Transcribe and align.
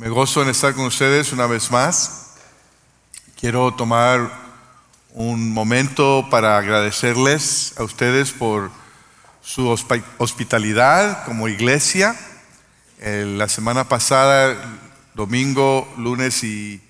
Me 0.00 0.08
gozo 0.08 0.40
en 0.40 0.48
estar 0.48 0.72
con 0.74 0.86
ustedes 0.86 1.30
una 1.30 1.46
vez 1.46 1.70
más. 1.70 2.28
Quiero 3.38 3.74
tomar 3.74 4.32
un 5.12 5.52
momento 5.52 6.26
para 6.30 6.56
agradecerles 6.56 7.74
a 7.76 7.82
ustedes 7.82 8.30
por 8.30 8.70
su 9.42 9.68
hospitalidad 10.16 11.26
como 11.26 11.48
iglesia. 11.48 12.18
La 12.98 13.46
semana 13.50 13.90
pasada, 13.90 14.56
domingo, 15.12 15.86
lunes 15.98 16.44
y 16.44 16.80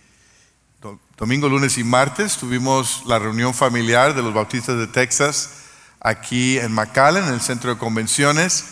domingo, 1.18 1.48
lunes 1.48 1.78
y 1.78 1.82
martes, 1.82 2.36
tuvimos 2.36 3.02
la 3.06 3.18
reunión 3.18 3.54
familiar 3.54 4.14
de 4.14 4.22
los 4.22 4.32
bautistas 4.32 4.78
de 4.78 4.86
Texas 4.86 5.50
aquí 5.98 6.60
en 6.60 6.70
McAllen, 6.70 7.24
en 7.24 7.34
el 7.34 7.40
centro 7.40 7.70
de 7.74 7.78
convenciones. 7.78 8.66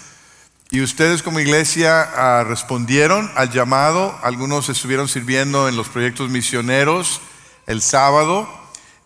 Y 0.71 0.82
ustedes 0.82 1.23
como 1.23 1.41
iglesia 1.41 2.02
ah, 2.02 2.45
respondieron 2.45 3.30
al 3.37 3.51
llamado, 3.51 4.15
algunos 4.23 4.69
estuvieron 4.69 5.09
sirviendo 5.09 5.66
en 5.66 5.77
los 5.77 5.88
proyectos 5.88 6.29
misioneros 6.29 7.23
el 7.66 7.80
sábado, 7.80 8.47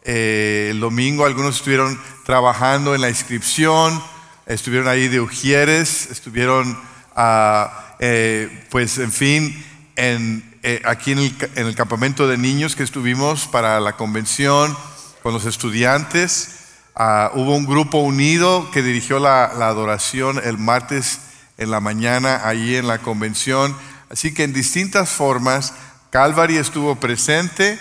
eh, 0.03 0.71
el 0.73 0.81
domingo 0.81 1.25
algunos 1.25 1.55
estuvieron 1.55 2.01
trabajando 2.25 2.97
en 2.97 3.01
la 3.01 3.11
inscripción, 3.11 4.03
estuvieron 4.47 4.89
ahí 4.89 5.07
de 5.07 5.21
Ujieres, 5.21 6.11
estuvieron, 6.11 6.77
ah, 7.15 7.95
eh, 8.01 8.67
pues 8.69 8.99
en 8.99 9.13
fin, 9.13 9.65
eh, 9.95 10.83
aquí 10.85 11.13
en 11.13 11.39
el, 11.55 11.77
campamento 11.77 12.27
de 12.27 12.39
niños 12.39 12.75
que 12.75 12.83
estuvimos 12.83 13.47
para 13.47 13.79
la 13.79 13.93
convención 13.93 14.77
con 15.23 15.33
los 15.33 15.45
estudiantes. 15.45 16.57
Ah, 16.97 17.31
hubo 17.35 17.55
un 17.55 17.67
grupo 17.67 17.99
unido 17.99 18.69
que 18.73 18.83
dirigió 18.83 19.21
la 19.21 19.45
adoración 19.45 20.41
el 20.43 20.59
martes 20.59 21.21
en 21.59 21.71
la 21.71 21.81
mañana 21.81 22.43
ahí 22.45 22.77
en 22.77 22.87
la 22.87 22.99
convención. 22.99 23.77
Así 24.11 24.35
que 24.35 24.45
en 24.45 24.53
distintas 24.53 25.11
formas, 25.11 25.75
Calvary 26.11 26.57
estuvo 26.57 26.97
presente 26.97 27.79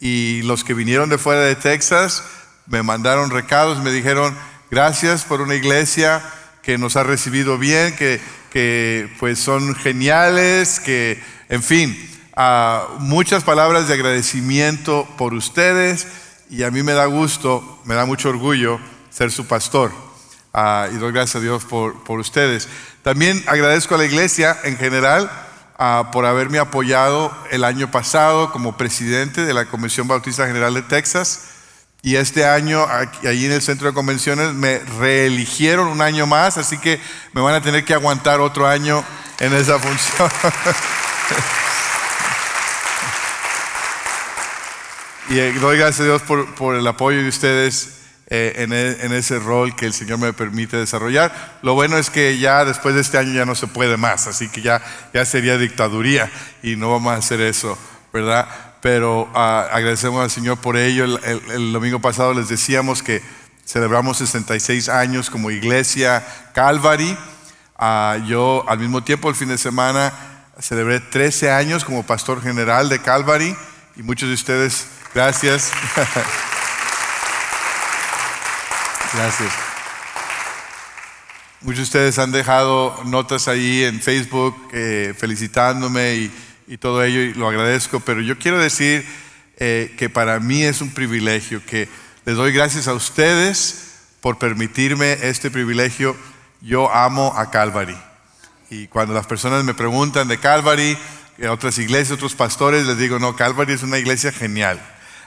y 0.00 0.42
los 0.42 0.64
que 0.64 0.74
vinieron 0.74 1.08
de 1.08 1.18
fuera 1.18 1.40
de 1.40 1.56
Texas 1.56 2.22
me 2.66 2.82
mandaron 2.82 3.30
recados, 3.30 3.82
me 3.82 3.90
dijeron, 3.90 4.36
gracias 4.70 5.24
por 5.24 5.40
una 5.40 5.54
iglesia 5.54 6.22
que 6.62 6.78
nos 6.78 6.96
ha 6.96 7.02
recibido 7.02 7.58
bien, 7.58 7.94
que, 7.96 8.20
que 8.50 9.10
pues 9.18 9.38
son 9.38 9.74
geniales, 9.74 10.80
que, 10.80 11.22
en 11.48 11.62
fin, 11.62 11.96
ah, 12.36 12.86
muchas 13.00 13.44
palabras 13.44 13.88
de 13.88 13.94
agradecimiento 13.94 15.06
por 15.18 15.34
ustedes 15.34 16.06
y 16.50 16.62
a 16.62 16.70
mí 16.70 16.82
me 16.82 16.92
da 16.92 17.06
gusto, 17.06 17.82
me 17.84 17.94
da 17.94 18.06
mucho 18.06 18.30
orgullo 18.30 18.78
ser 19.10 19.30
su 19.30 19.46
pastor. 19.46 19.92
Ah, 20.56 20.88
y 20.92 20.98
doy 20.98 21.12
gracias 21.12 21.34
a 21.34 21.40
Dios 21.40 21.64
por, 21.64 22.04
por 22.04 22.20
ustedes. 22.20 22.68
También 23.02 23.42
agradezco 23.48 23.96
a 23.96 23.98
la 23.98 24.04
iglesia 24.04 24.56
en 24.62 24.76
general 24.76 25.28
ah, 25.78 26.10
por 26.12 26.26
haberme 26.26 26.60
apoyado 26.60 27.36
el 27.50 27.64
año 27.64 27.90
pasado 27.90 28.52
como 28.52 28.76
presidente 28.76 29.44
de 29.44 29.52
la 29.52 29.64
Convención 29.66 30.06
Bautista 30.06 30.46
General 30.46 30.72
de 30.72 30.82
Texas. 30.82 31.48
Y 32.02 32.14
este 32.14 32.46
año, 32.46 32.82
aquí, 32.84 33.26
allí 33.26 33.46
en 33.46 33.52
el 33.52 33.62
centro 33.62 33.88
de 33.88 33.94
convenciones, 33.94 34.52
me 34.52 34.78
reeligieron 35.00 35.88
un 35.88 36.00
año 36.00 36.24
más, 36.24 36.56
así 36.56 36.78
que 36.78 37.00
me 37.32 37.40
van 37.40 37.56
a 37.56 37.60
tener 37.60 37.84
que 37.84 37.94
aguantar 37.94 38.38
otro 38.40 38.68
año 38.68 39.02
en 39.40 39.54
esa 39.54 39.80
función. 39.80 40.30
y 45.30 45.38
eh, 45.40 45.52
doy 45.54 45.78
gracias 45.78 46.02
a 46.02 46.04
Dios 46.04 46.22
por, 46.22 46.54
por 46.54 46.76
el 46.76 46.86
apoyo 46.86 47.20
de 47.22 47.28
ustedes 47.28 48.03
eh, 48.36 48.66
e, 48.68 49.06
en, 49.06 49.12
ese 49.12 49.38
rol 49.38 49.76
que 49.76 49.86
el 49.86 49.92
Señor 49.92 50.18
me 50.18 50.32
permite 50.32 50.76
desarrollar. 50.76 51.58
Lo 51.62 51.74
bueno 51.74 51.96
es 51.98 52.10
que 52.10 52.36
ya 52.38 52.64
después 52.64 52.96
de 52.96 53.00
este 53.00 53.16
año 53.16 53.32
ya 53.32 53.46
no 53.46 53.54
se 53.54 53.68
puede 53.68 53.96
más, 53.96 54.26
así 54.26 54.48
que 54.48 54.60
ya, 54.60 54.82
ya 55.12 55.24
sería 55.24 55.56
dictaduría 55.56 56.28
y 56.60 56.74
no 56.74 56.90
vamos 56.90 57.14
a 57.14 57.18
hacer 57.18 57.40
eso, 57.40 57.78
¿verdad? 58.12 58.48
Pero 58.82 59.30
ah, 59.34 59.68
agradecemos 59.70 60.20
al 60.20 60.32
Señor 60.32 60.58
por 60.58 60.76
ello. 60.76 61.04
El, 61.04 61.72
domingo 61.72 62.00
pasado 62.00 62.34
les 62.34 62.48
decíamos 62.48 63.04
que 63.04 63.22
celebramos 63.64 64.18
66 64.18 64.88
años 64.88 65.30
como 65.30 65.52
iglesia 65.52 66.26
Calvary. 66.54 67.16
Ah, 67.76 68.18
yo 68.26 68.64
al 68.68 68.80
mismo 68.80 69.04
tiempo 69.04 69.28
el 69.28 69.36
fin 69.36 69.48
de 69.48 69.58
semana 69.58 70.12
celebré 70.58 70.98
13 70.98 71.52
años 71.52 71.84
como 71.84 72.02
pastor 72.02 72.42
general 72.42 72.88
de 72.88 73.00
Calvary 73.00 73.56
y 73.94 74.02
muchos 74.02 74.28
de 74.28 74.34
ustedes, 74.34 74.88
gracias. 75.14 75.70
Gracias. 79.16 79.52
Muchos 81.60 81.78
de 81.78 81.82
ustedes 81.84 82.18
han 82.18 82.32
dejado 82.32 83.00
notas 83.04 83.46
ahí 83.46 83.84
en 83.84 84.00
Facebook 84.00 84.56
eh, 84.72 85.14
felicitándome 85.16 86.30
y, 86.66 86.76
todo 86.78 87.04
ello, 87.04 87.20
y 87.20 87.32
lo 87.34 87.48
agradezco, 87.48 88.00
pero 88.00 88.20
yo 88.20 88.38
quiero 88.38 88.58
decir 88.58 89.06
eh, 89.58 89.94
que 89.96 90.10
para 90.10 90.40
mí 90.40 90.64
es 90.64 90.80
un 90.80 90.92
privilegio, 90.92 91.64
que 91.64 91.88
les 92.24 92.36
doy 92.36 92.52
gracias 92.52 92.88
a 92.88 92.94
ustedes 92.94 93.92
por 94.20 94.38
permitirme 94.38 95.12
este 95.22 95.48
privilegio. 95.48 96.16
Yo 96.60 96.92
amo 96.92 97.34
a 97.36 97.50
Calvary. 97.52 97.96
Y 98.68 98.88
cuando 98.88 99.14
las 99.14 99.26
personas 99.26 99.62
me 99.62 99.74
preguntan 99.74 100.26
de 100.26 100.38
Calvary, 100.38 100.98
de 101.36 101.48
otras 101.48 101.78
iglesias, 101.78 102.16
otros 102.16 102.34
pastores, 102.34 102.84
les 102.86 102.98
digo, 102.98 103.20
no, 103.20 103.36
Calvary 103.36 103.74
es 103.74 103.84
una 103.84 103.98
iglesia 103.98 104.32
genial. 104.32 104.80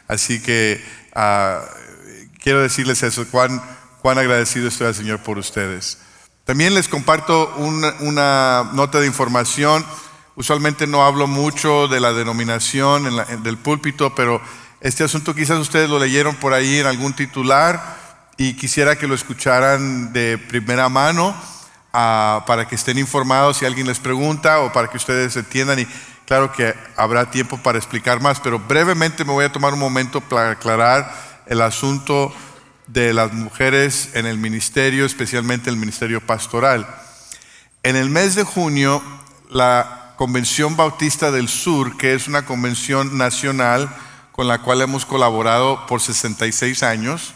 Así 0.09 0.41
que 0.41 0.83
ah, 1.15 1.61
quiero 2.39 2.61
decirles 2.61 3.03
eso, 3.03 3.25
cuán 3.29 3.61
cuán 4.07 4.17
agradecido 4.17 4.67
estoy 4.67 4.87
al 4.87 4.95
Señor 4.95 5.19
por 5.19 5.37
ustedes. 5.37 5.97
También 6.45 6.73
les 6.73 6.87
comparto 6.87 7.53
una, 7.57 8.63
nota 8.71 8.99
de 8.99 9.05
información. 9.07 9.85
Usualmente 10.35 10.87
no 10.87 11.03
hablo 11.03 11.27
mucho 11.27 11.89
de 11.89 11.99
la 11.99 12.13
denominación 12.13 13.43
del 13.43 13.57
púlpito, 13.57 14.15
pero 14.15 14.41
este 14.79 15.03
asunto 15.03 15.35
quizás 15.35 15.59
ustedes 15.59 15.89
lo 15.89 15.99
leyeron 15.99 16.35
por 16.35 16.53
ahí 16.53 16.79
en 16.79 16.85
algún 16.85 17.13
titular 17.13 17.97
y 18.37 18.53
quisiera 18.53 18.97
que 18.97 19.07
lo 19.07 19.15
escucharan 19.15 20.13
de 20.13 20.37
primera 20.37 20.87
mano 20.87 21.35
ah, 21.91 22.45
para 22.47 22.65
que 22.67 22.75
estén 22.75 22.97
informados 22.97 23.57
si 23.57 23.65
alguien 23.65 23.87
les 23.87 23.99
pregunta 23.99 24.61
o 24.61 24.71
para 24.71 24.87
que 24.87 24.95
ustedes 24.95 25.35
entiendan. 25.35 25.79
Y 25.79 25.87
claro 26.25 26.53
que 26.53 26.73
habrá 26.95 27.29
tiempo 27.29 27.57
para 27.57 27.77
explicar 27.77 28.21
más, 28.21 28.39
pero 28.39 28.57
brevemente 28.57 29.25
me 29.25 29.33
voy 29.33 29.43
a 29.43 29.51
tomar 29.51 29.73
un 29.73 29.79
momento 29.79 30.21
para 30.21 30.51
aclarar 30.51 31.26
el 31.49 31.61
asunto 31.61 32.33
de 32.87 33.13
las 33.13 33.33
mujeres 33.33 34.09
en 34.13 34.25
el 34.25 34.37
ministerio, 34.37 35.05
especialmente 35.05 35.69
el 35.69 35.77
ministerio 35.77 36.25
pastoral. 36.25 36.87
En 37.83 37.95
el 37.95 38.09
mes 38.09 38.35
de 38.35 38.43
junio, 38.43 39.01
la 39.49 40.13
Convención 40.17 40.75
Bautista 40.75 41.31
del 41.31 41.47
Sur, 41.47 41.97
que 41.97 42.13
es 42.13 42.27
una 42.27 42.45
convención 42.45 43.17
nacional 43.17 43.89
con 44.31 44.47
la 44.47 44.61
cual 44.61 44.81
hemos 44.81 45.05
colaborado 45.05 45.85
por 45.85 46.01
66 46.01 46.83
años, 46.83 47.33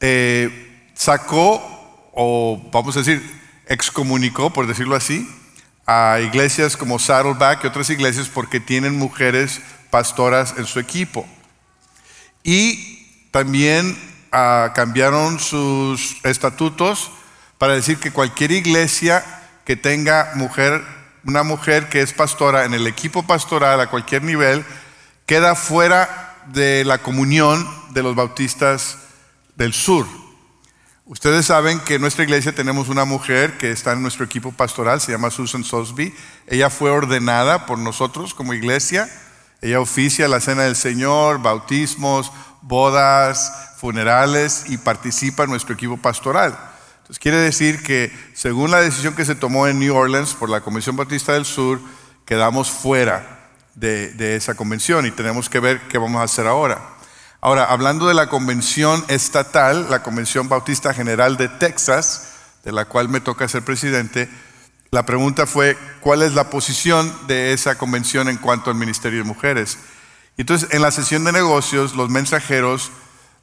eh, 0.00 0.90
sacó, 0.94 2.10
o 2.12 2.70
vamos 2.72 2.96
a 2.96 3.00
decir, 3.00 3.22
excomunicó, 3.66 4.52
por 4.52 4.66
decirlo 4.66 4.96
así, 4.96 5.28
a 5.86 6.20
iglesias 6.20 6.76
como 6.76 6.98
Saddleback 6.98 7.64
y 7.64 7.66
otras 7.66 7.90
iglesias 7.90 8.28
porque 8.28 8.60
tienen 8.60 8.98
mujeres 8.98 9.60
pastoras 9.90 10.54
en 10.56 10.66
su 10.66 10.80
equipo. 10.80 11.26
Y 12.44 13.28
también 13.32 13.98
cambiaron 14.30 15.40
sus 15.40 16.16
estatutos 16.24 17.10
para 17.58 17.74
decir 17.74 17.98
que 17.98 18.12
cualquier 18.12 18.52
iglesia 18.52 19.24
que 19.64 19.76
tenga 19.76 20.32
mujer, 20.34 20.84
una 21.24 21.42
mujer 21.42 21.88
que 21.88 22.02
es 22.02 22.12
pastora 22.12 22.64
en 22.64 22.74
el 22.74 22.86
equipo 22.86 23.22
pastoral 23.22 23.80
a 23.80 23.88
cualquier 23.88 24.22
nivel, 24.22 24.64
queda 25.24 25.54
fuera 25.54 26.36
de 26.52 26.84
la 26.84 26.98
comunión 26.98 27.66
de 27.94 28.02
los 28.02 28.14
bautistas 28.14 28.98
del 29.56 29.72
sur. 29.72 30.06
Ustedes 31.06 31.46
saben 31.46 31.80
que 31.80 31.94
en 31.94 32.00
nuestra 32.00 32.24
iglesia 32.24 32.54
tenemos 32.54 32.88
una 32.88 33.04
mujer 33.04 33.56
que 33.56 33.70
está 33.70 33.92
en 33.92 34.02
nuestro 34.02 34.24
equipo 34.24 34.52
pastoral, 34.52 35.00
se 35.00 35.12
llama 35.12 35.30
Susan 35.30 35.64
Sosby. 35.64 36.14
Ella 36.46 36.70
fue 36.70 36.90
ordenada 36.90 37.66
por 37.66 37.78
nosotros 37.78 38.34
como 38.34 38.52
iglesia. 38.52 39.08
Ella 39.64 39.80
oficia 39.80 40.28
la 40.28 40.40
cena 40.40 40.64
del 40.64 40.76
Señor, 40.76 41.40
bautismos, 41.40 42.30
bodas, 42.60 43.50
funerales 43.78 44.64
y 44.68 44.76
participa 44.76 45.44
en 45.44 45.50
nuestro 45.50 45.72
equipo 45.72 45.96
pastoral. 45.96 46.54
Entonces 46.98 47.18
quiere 47.18 47.38
decir 47.38 47.82
que 47.82 48.12
según 48.34 48.70
la 48.70 48.82
decisión 48.82 49.14
que 49.14 49.24
se 49.24 49.34
tomó 49.34 49.66
en 49.66 49.78
New 49.78 49.96
Orleans 49.96 50.34
por 50.34 50.50
la 50.50 50.60
Convención 50.60 50.96
Bautista 50.96 51.32
del 51.32 51.46
Sur, 51.46 51.80
quedamos 52.26 52.70
fuera 52.70 53.48
de, 53.74 54.36
esa 54.36 54.54
convención 54.54 55.06
y 55.06 55.10
tenemos 55.12 55.48
que 55.48 55.60
ver 55.60 55.80
qué 55.88 55.96
vamos 55.96 56.20
a 56.20 56.24
hacer 56.24 56.46
ahora. 56.46 56.82
Ahora, 57.40 57.64
hablando 57.64 58.06
de 58.06 58.12
la 58.12 58.28
convención 58.28 59.02
estatal, 59.08 59.86
la 59.88 60.02
Convención 60.02 60.46
Bautista 60.46 60.92
General 60.92 61.38
de 61.38 61.48
Texas, 61.48 62.34
de 62.64 62.72
la 62.72 62.84
cual 62.84 63.08
me 63.08 63.22
toca 63.22 63.48
ser 63.48 63.62
presidente, 63.62 64.28
la 64.94 65.04
pregunta 65.04 65.44
fue, 65.44 65.76
¿cuál 66.00 66.22
es 66.22 66.34
la 66.34 66.50
posición 66.50 67.12
de 67.26 67.52
esa 67.52 67.76
convención 67.76 68.28
en 68.28 68.36
cuanto 68.36 68.70
al 68.70 68.76
Ministerio 68.76 69.18
de 69.18 69.24
Mujeres? 69.24 69.76
Entonces, 70.36 70.68
en 70.70 70.82
la 70.82 70.92
sesión 70.92 71.24
de 71.24 71.32
negocios, 71.32 71.96
los 71.96 72.10
mensajeros 72.10 72.92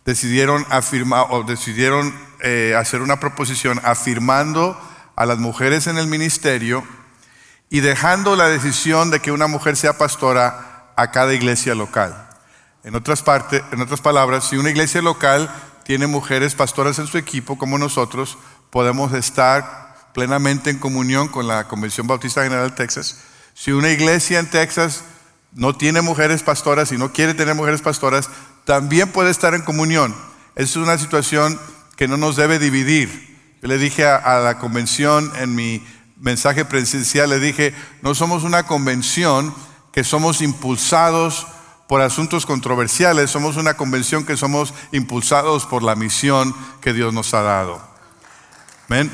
decidieron, 0.06 0.66
afirmar, 0.70 1.28
o 1.30 1.44
decidieron 1.44 2.18
eh, 2.40 2.74
hacer 2.78 3.02
una 3.02 3.20
proposición 3.20 3.82
afirmando 3.84 4.80
a 5.18 5.26
las 5.26 5.40
mujeres 5.40 5.88
en 5.88 5.98
el 5.98 6.08
ministerio 6.08 6.86
y 7.70 7.82
dejando 7.82 8.38
la 8.38 8.48
decisión 8.48 9.12
de 9.12 9.20
que 9.20 9.34
una 9.34 9.48
mujer 9.48 9.76
sea 9.76 9.98
pastora 9.98 10.94
a 10.96 11.12
cada 11.12 11.34
iglesia 11.34 11.76
local. 11.76 12.30
En 12.86 12.96
otras, 12.96 13.24
partes, 13.24 13.62
en 13.74 13.82
otras 13.82 14.00
palabras, 14.00 14.46
si 14.46 14.56
una 14.56 14.70
iglesia 14.70 15.02
local 15.02 15.54
tiene 15.84 16.08
mujeres 16.08 16.56
pastoras 16.56 16.98
en 17.00 17.08
su 17.08 17.18
equipo 17.18 17.58
como 17.58 17.78
nosotros, 17.78 18.38
podemos 18.70 19.12
estar 19.12 19.91
plenamente 20.14 20.70
en 20.70 20.80
comunión 20.80 21.28
con 21.28 21.48
la 21.48 21.68
Convención 21.68 22.08
Bautista 22.08 22.44
General 22.44 22.70
de 22.70 22.76
Texas. 22.76 23.22
Si 23.54 23.72
una 23.72 23.90
iglesia 23.90 24.40
en 24.40 24.50
Texas 24.50 25.04
no 25.54 25.76
tiene 25.76 26.02
mujeres 26.02 26.44
pastoras 26.44 26.92
y 26.92 26.98
no 26.98 27.12
quiere 27.12 27.34
tener 27.34 27.56
mujeres 27.56 27.82
pastoras, 27.82 28.30
también 28.66 29.12
puede 29.12 29.32
estar 29.32 29.54
en 29.54 29.62
comunión. 29.62 30.16
Es 30.56 30.76
una 30.76 30.98
situación 30.98 31.60
que 31.96 32.08
no 32.08 32.18
nos 32.18 32.36
debe 32.36 32.60
dividir. 32.60 33.32
Yo 33.62 33.68
le 33.68 33.78
dije 33.78 34.06
a, 34.06 34.40
la 34.40 34.58
convención 34.58 35.32
en 35.38 35.56
mi 35.56 35.86
mensaje 36.18 36.66
presidencial, 36.66 37.30
le 37.30 37.40
dije, 37.40 37.76
no 38.02 38.16
somos 38.16 38.44
una 38.44 38.64
convención 38.64 39.54
que 39.92 40.04
somos 40.04 40.42
impulsados 40.42 41.48
por 41.88 42.02
asuntos 42.02 42.46
controversiales, 42.46 43.30
somos 43.30 43.58
una 43.58 43.76
convención 43.76 44.26
que 44.26 44.38
somos 44.38 44.74
impulsados 44.92 45.66
por 45.66 45.84
la 45.84 45.96
misión 45.96 46.56
que 46.80 46.94
Dios 46.94 47.14
nos 47.14 47.34
ha 47.34 47.42
dado. 47.42 47.82
Amén. 48.88 49.12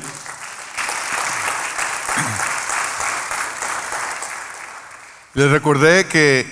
Les 5.38 5.48
recordé 5.52 6.08
que 6.08 6.44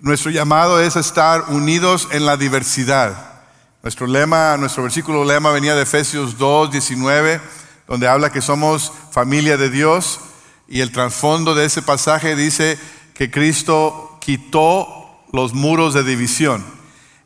nuestro 0.00 0.30
llamado 0.30 0.80
es 0.80 0.96
estar 0.96 1.44
unidos 1.48 2.08
en 2.10 2.24
la 2.24 2.38
diversidad. 2.38 3.42
Nuestro 3.82 4.06
lema, 4.06 4.56
nuestro 4.56 4.82
versículo 4.82 5.26
lema 5.26 5.50
venía 5.50 5.74
de 5.74 5.82
Efesios 5.82 6.38
2, 6.38 6.70
19, 6.70 7.38
donde 7.86 8.08
habla 8.08 8.32
que 8.32 8.40
somos 8.40 8.90
familia 9.10 9.58
de 9.58 9.68
Dios 9.68 10.20
y 10.66 10.80
el 10.80 10.90
trasfondo 10.90 11.54
de 11.54 11.66
ese 11.66 11.82
pasaje 11.82 12.34
dice 12.34 12.78
que 13.12 13.30
Cristo 13.30 14.16
quitó 14.22 14.88
los 15.34 15.52
muros 15.52 15.92
de 15.92 16.02
división. 16.02 16.64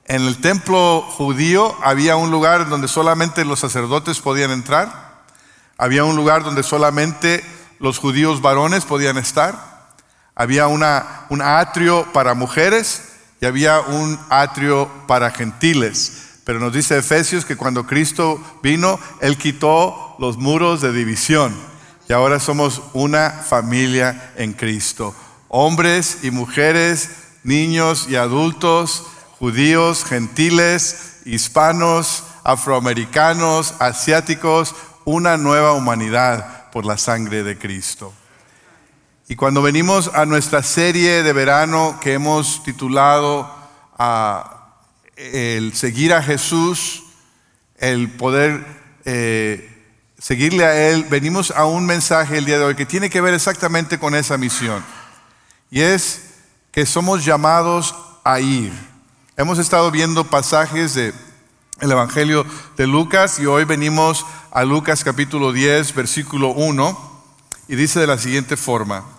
En 0.04 0.22
el 0.22 0.40
templo 0.40 1.02
judío 1.02 1.76
había 1.80 2.16
un 2.16 2.32
lugar 2.32 2.68
donde 2.68 2.88
solamente 2.88 3.44
los 3.44 3.60
sacerdotes 3.60 4.18
podían 4.18 4.50
entrar, 4.50 5.22
había 5.76 6.02
un 6.02 6.16
lugar 6.16 6.42
donde 6.42 6.64
solamente 6.64 7.44
los 7.78 7.98
judíos 7.98 8.42
varones 8.42 8.84
podían 8.84 9.16
estar, 9.16 9.77
había 10.38 10.68
un 10.68 11.42
atrio 11.42 12.06
para 12.12 12.32
mujeres 12.34 13.02
y 13.40 13.46
había 13.46 13.80
un 13.80 14.18
atrio 14.30 14.88
para 15.08 15.32
gentiles. 15.32 16.28
Pero 16.44 16.60
nos 16.60 16.72
dice 16.72 16.96
Efesios 16.96 17.44
que 17.44 17.56
cuando 17.56 17.86
Cristo 17.86 18.40
vino, 18.62 19.00
Él 19.20 19.36
quitó 19.36 20.14
los 20.20 20.38
muros 20.38 20.80
de 20.80 20.92
división. 20.92 21.54
Y 22.08 22.12
ahora 22.12 22.38
somos 22.38 22.82
una 22.94 23.30
familia 23.30 24.32
en 24.36 24.52
Cristo. 24.52 25.12
Hombres 25.48 26.18
y 26.22 26.30
mujeres, 26.30 27.10
niños 27.42 28.06
y 28.08 28.14
adultos, 28.14 29.06
judíos, 29.40 30.04
gentiles, 30.04 31.16
hispanos, 31.24 32.22
afroamericanos, 32.44 33.74
asiáticos, 33.80 34.76
una 35.04 35.36
nueva 35.36 35.72
humanidad 35.72 36.70
por 36.70 36.86
la 36.86 36.96
sangre 36.96 37.42
de 37.42 37.58
Cristo. 37.58 38.12
Y 39.30 39.36
cuando 39.36 39.60
venimos 39.60 40.10
a 40.14 40.24
nuestra 40.24 40.62
serie 40.62 41.22
de 41.22 41.34
verano 41.34 41.98
que 42.00 42.14
hemos 42.14 42.62
titulado 42.64 43.54
a 43.98 44.70
el 45.16 45.74
seguir 45.74 46.14
a 46.14 46.22
Jesús, 46.22 47.04
el 47.76 48.10
poder 48.10 48.64
eh, 49.04 49.84
seguirle 50.18 50.64
a 50.64 50.88
Él, 50.88 51.04
venimos 51.10 51.50
a 51.50 51.66
un 51.66 51.84
mensaje 51.84 52.38
el 52.38 52.46
día 52.46 52.56
de 52.56 52.64
hoy 52.64 52.74
que 52.74 52.86
tiene 52.86 53.10
que 53.10 53.20
ver 53.20 53.34
exactamente 53.34 53.98
con 53.98 54.14
esa 54.14 54.38
misión. 54.38 54.82
Y 55.70 55.82
es 55.82 56.30
que 56.72 56.86
somos 56.86 57.22
llamados 57.22 57.94
a 58.24 58.40
ir. 58.40 58.72
Hemos 59.36 59.58
estado 59.58 59.90
viendo 59.90 60.24
pasajes 60.24 60.94
del 60.94 61.12
el 61.80 61.92
Evangelio 61.92 62.46
de 62.78 62.86
Lucas 62.86 63.38
y 63.38 63.44
hoy 63.44 63.64
venimos 63.64 64.24
a 64.50 64.64
Lucas 64.64 65.04
capítulo 65.04 65.52
10, 65.52 65.94
versículo 65.94 66.48
1, 66.48 67.22
y 67.68 67.76
dice 67.76 68.00
de 68.00 68.06
la 68.06 68.16
siguiente 68.16 68.56
forma. 68.56 69.17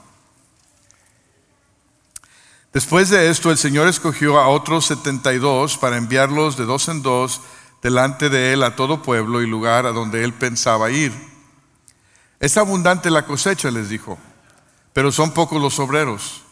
Después 2.72 3.10
de 3.10 3.32
esto, 3.32 3.50
el 3.50 3.58
Señor 3.58 3.88
escogió 3.88 4.40
a 4.40 4.48
otros 4.48 4.86
setenta 4.86 5.34
y 5.34 5.40
dos 5.40 5.78
para 5.78 5.98
enviarlos 5.98 6.56
de 6.56 6.66
dos 6.66 6.88
en 6.88 7.02
dos 7.02 7.42
delante 7.82 8.30
de 8.30 8.54
él 8.54 8.62
a 8.62 8.76
todo 8.76 9.02
pueblo 9.02 9.42
y 9.42 9.48
lugar 9.48 9.88
a 9.88 9.92
donde 9.92 10.24
él 10.24 10.34
pensaba 10.34 10.92
ir. 10.92 11.12
Es 12.40 12.58
abundante 12.58 13.10
la 13.10 13.26
cosecha, 13.26 13.72
les 13.72 13.90
dijo, 13.90 14.20
pero 14.94 15.12
son 15.12 15.32
pocos 15.32 15.60
los 15.60 15.80
obreros. 15.80 16.44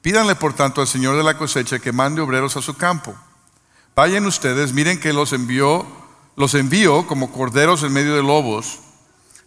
Pídanle, 0.00 0.36
por 0.36 0.54
tanto, 0.54 0.80
al 0.80 0.86
Señor 0.86 1.18
de 1.18 1.22
la 1.22 1.36
cosecha 1.36 1.80
que 1.80 1.92
mande 1.92 2.22
obreros 2.22 2.56
a 2.56 2.62
su 2.62 2.74
campo. 2.74 3.14
Vayan 3.94 4.24
ustedes, 4.24 4.72
miren 4.72 4.98
que 4.98 5.12
los 5.12 5.34
envió, 5.34 5.86
los 6.36 6.54
envío 6.54 7.06
como 7.06 7.30
corderos 7.30 7.82
en 7.82 7.92
medio 7.92 8.14
de 8.14 8.22
lobos. 8.22 8.78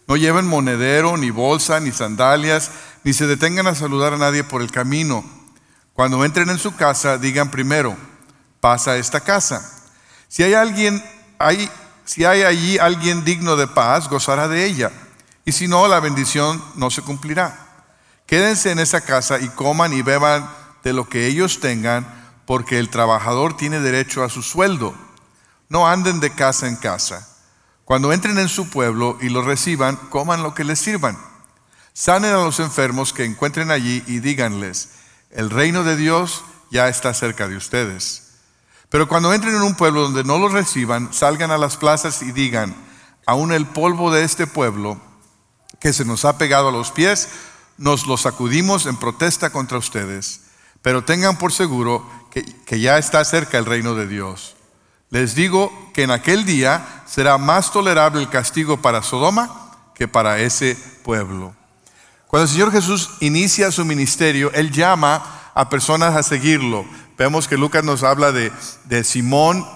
No 0.06 0.16
lleven 0.16 0.46
monedero, 0.46 1.16
ni 1.16 1.30
bolsa, 1.30 1.80
ni 1.80 1.90
sandalias, 1.90 2.70
ni 3.02 3.12
se 3.12 3.26
detengan 3.26 3.66
a 3.66 3.74
saludar 3.74 4.14
a 4.14 4.18
nadie 4.18 4.44
por 4.44 4.62
el 4.62 4.70
camino. 4.70 5.24
Cuando 5.94 6.24
entren 6.24 6.48
en 6.48 6.58
su 6.58 6.74
casa, 6.74 7.18
digan 7.18 7.50
primero, 7.50 7.96
pasa 8.60 8.92
a 8.92 8.96
esta 8.96 9.20
casa. 9.20 9.82
Si 10.28 10.42
hay 10.42 10.54
alguien, 10.54 11.02
si 12.04 12.24
hay 12.24 12.42
allí 12.42 12.78
alguien 12.78 13.24
digno 13.24 13.56
de 13.56 13.66
paz, 13.66 14.08
gozará 14.08 14.48
de 14.48 14.64
ella. 14.64 14.90
Y 15.44 15.52
si 15.52 15.68
no, 15.68 15.88
la 15.88 16.00
bendición 16.00 16.62
no 16.76 16.90
se 16.90 17.02
cumplirá. 17.02 17.58
Quédense 18.26 18.70
en 18.70 18.78
esa 18.78 19.02
casa 19.02 19.38
y 19.40 19.48
coman 19.48 19.92
y 19.92 20.02
beban 20.02 20.48
de 20.82 20.92
lo 20.92 21.08
que 21.08 21.26
ellos 21.26 21.60
tengan, 21.60 22.06
porque 22.46 22.78
el 22.78 22.88
trabajador 22.88 23.56
tiene 23.56 23.80
derecho 23.80 24.24
a 24.24 24.30
su 24.30 24.42
sueldo. 24.42 24.94
No 25.68 25.86
anden 25.86 26.20
de 26.20 26.30
casa 26.30 26.68
en 26.68 26.76
casa. 26.76 27.28
Cuando 27.84 28.12
entren 28.12 28.38
en 28.38 28.48
su 28.48 28.70
pueblo 28.70 29.18
y 29.20 29.28
lo 29.28 29.42
reciban, 29.42 29.96
coman 29.96 30.42
lo 30.42 30.54
que 30.54 30.64
les 30.64 30.78
sirvan. 30.78 31.18
Sanen 31.92 32.32
a 32.32 32.38
los 32.38 32.58
enfermos 32.60 33.12
que 33.12 33.24
encuentren 33.24 33.70
allí 33.70 34.02
y 34.06 34.20
díganles, 34.20 34.90
el 35.32 35.50
reino 35.50 35.82
de 35.82 35.96
Dios 35.96 36.44
ya 36.70 36.88
está 36.88 37.12
cerca 37.14 37.48
de 37.48 37.56
ustedes. 37.56 38.22
Pero 38.88 39.08
cuando 39.08 39.32
entren 39.32 39.54
en 39.54 39.62
un 39.62 39.74
pueblo 39.74 40.02
donde 40.02 40.24
no 40.24 40.38
los 40.38 40.52
reciban, 40.52 41.12
salgan 41.12 41.50
a 41.50 41.58
las 41.58 41.76
plazas 41.76 42.22
y 42.22 42.32
digan, 42.32 42.74
aún 43.26 43.52
el 43.52 43.66
polvo 43.66 44.10
de 44.10 44.24
este 44.24 44.46
pueblo 44.46 45.00
que 45.80 45.92
se 45.92 46.04
nos 46.04 46.24
ha 46.24 46.36
pegado 46.38 46.68
a 46.68 46.72
los 46.72 46.90
pies, 46.90 47.28
nos 47.78 48.06
lo 48.06 48.16
sacudimos 48.16 48.86
en 48.86 48.96
protesta 48.96 49.50
contra 49.50 49.78
ustedes. 49.78 50.42
Pero 50.82 51.04
tengan 51.04 51.38
por 51.38 51.52
seguro 51.52 52.06
que, 52.30 52.44
que 52.44 52.80
ya 52.80 52.98
está 52.98 53.24
cerca 53.24 53.58
el 53.58 53.66
reino 53.66 53.94
de 53.94 54.06
Dios. 54.06 54.56
Les 55.10 55.34
digo 55.34 55.72
que 55.94 56.02
en 56.02 56.10
aquel 56.10 56.44
día 56.44 57.04
será 57.06 57.38
más 57.38 57.72
tolerable 57.72 58.20
el 58.20 58.28
castigo 58.28 58.82
para 58.82 59.02
Sodoma 59.02 59.70
que 59.94 60.08
para 60.08 60.40
ese 60.40 60.76
pueblo. 61.02 61.54
Cuando 62.32 62.44
el 62.44 62.50
Señor 62.50 62.72
Jesús 62.72 63.10
inicia 63.20 63.70
su 63.70 63.84
ministerio, 63.84 64.50
Él 64.54 64.70
llama 64.70 65.50
a 65.54 65.68
personas 65.68 66.16
a 66.16 66.22
seguirlo. 66.22 66.86
Vemos 67.18 67.46
que 67.46 67.58
Lucas 67.58 67.84
nos 67.84 68.02
habla 68.02 68.32
de, 68.32 68.50
de 68.84 69.04
Simón, 69.04 69.66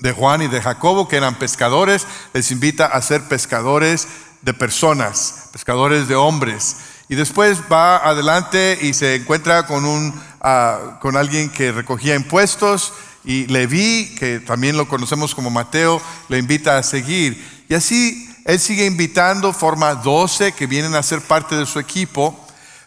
de 0.00 0.10
Juan 0.10 0.42
y 0.42 0.48
de 0.48 0.60
Jacobo, 0.60 1.06
que 1.06 1.14
eran 1.14 1.38
pescadores. 1.38 2.04
Les 2.32 2.50
invita 2.50 2.86
a 2.86 3.00
ser 3.00 3.22
pescadores 3.28 4.08
de 4.42 4.52
personas, 4.52 5.50
pescadores 5.52 6.08
de 6.08 6.16
hombres. 6.16 6.78
Y 7.08 7.14
después 7.14 7.60
va 7.70 7.98
adelante 7.98 8.76
y 8.82 8.92
se 8.92 9.14
encuentra 9.14 9.68
con, 9.68 9.84
un, 9.84 10.20
ah, 10.40 10.98
con 11.00 11.16
alguien 11.16 11.48
que 11.48 11.70
recogía 11.70 12.16
impuestos 12.16 12.92
y 13.22 13.46
Leví, 13.46 14.16
que 14.18 14.40
también 14.40 14.76
lo 14.76 14.88
conocemos 14.88 15.32
como 15.32 15.48
Mateo, 15.48 16.02
le 16.28 16.38
invita 16.38 16.76
a 16.76 16.82
seguir. 16.82 17.64
Y 17.68 17.74
así 17.74 18.33
él 18.44 18.60
sigue 18.60 18.86
invitando, 18.86 19.52
forma 19.52 19.94
12 19.94 20.52
que 20.52 20.66
vienen 20.66 20.94
a 20.94 21.02
ser 21.02 21.22
parte 21.22 21.56
de 21.56 21.66
su 21.66 21.78
equipo, 21.78 22.38